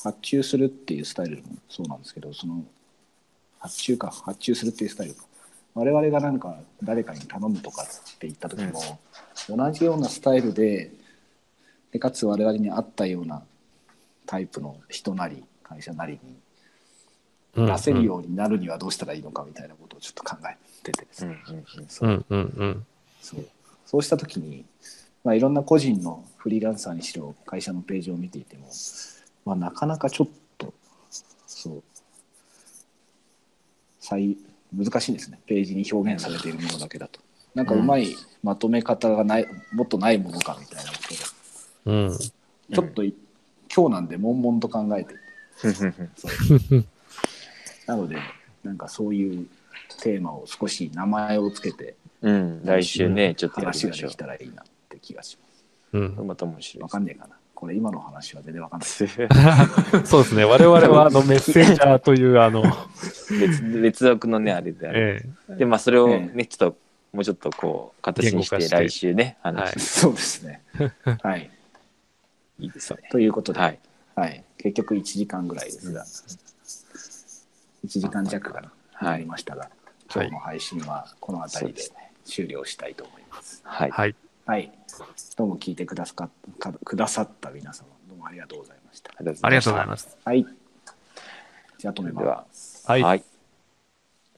[0.00, 2.64] 発注するっていうスタイルもそうなんですけどその
[3.58, 5.24] 発注か発注するっていうスタイルか。
[5.74, 7.86] 我々がなんか誰かに頼むとかっ
[8.18, 9.00] て言った時も、
[9.48, 10.92] 同じようなスタイルで
[11.90, 13.42] でかつ我々に合ったような
[14.32, 16.18] タイプの人なり会社なり
[17.54, 22.86] に出せるようになるにはどうしたらいいのかみたいなことをちょっと考えててですうんね、うん。
[23.20, 24.02] そう。
[24.02, 24.64] した時に、
[25.22, 28.70] まあ、いろんな個人のフリーランサーにしろ会社のページを見ていても、
[29.44, 30.72] まあ、なかなかちょっと
[31.46, 31.82] そう。
[34.00, 34.38] 最
[34.74, 35.40] 難しいんですね。
[35.44, 37.20] ページに表現されているものだけだと。
[37.54, 41.16] なんかうまいまとめ方がないもっとないものかみたいなことで。
[41.84, 42.18] うん。
[42.18, 43.14] ちょっとい、
[43.74, 45.14] 今日なんで悶々と考えて
[45.64, 46.28] うんそ
[46.76, 46.84] う。
[47.86, 48.16] なので
[48.64, 49.46] なんかそういう
[50.00, 55.38] テーマを少し名前をつけてうん来週ねちょっと話ができたらいいなって気がし
[55.92, 56.16] まうん。
[56.16, 56.24] う。
[56.24, 57.36] また面白いすわかんねえかな。
[57.54, 58.88] これ今の話は全然わかんない。
[58.88, 59.06] で す
[60.04, 60.44] そうですね。
[60.44, 62.64] 我々はあのメッセンジャーというあの、
[63.30, 66.76] 別別枠のねあれであるえでまあそれをえねちょっと
[67.12, 69.54] もうちょっとこう形にして来週ねはい。
[69.54, 70.62] 話しそうですね。
[71.22, 71.50] はい
[72.58, 73.08] いいですね。
[73.10, 73.78] ということで、はい。
[74.14, 76.04] はい、結局1時間ぐらいですが、
[77.84, 79.12] 1時間弱がはい。
[79.12, 79.70] なりましたが、はい。
[80.14, 81.82] 今日の配信はこの辺りで
[82.24, 83.62] 終了したいと思います。
[83.64, 83.88] はい。
[83.88, 84.16] えはい。
[84.44, 84.72] はい、
[85.36, 89.10] どうも聞いてくださったくださった皆様、どうもありがとうございました。
[89.10, 90.18] ありがとうございます。
[90.24, 90.46] はい、
[91.78, 92.84] じゃあ止めではます。
[92.86, 92.98] は。
[92.98, 93.02] い。
[93.02, 93.24] はい。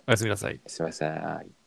[0.06, 0.60] おやすみなさい。
[0.66, 1.63] すみませんはい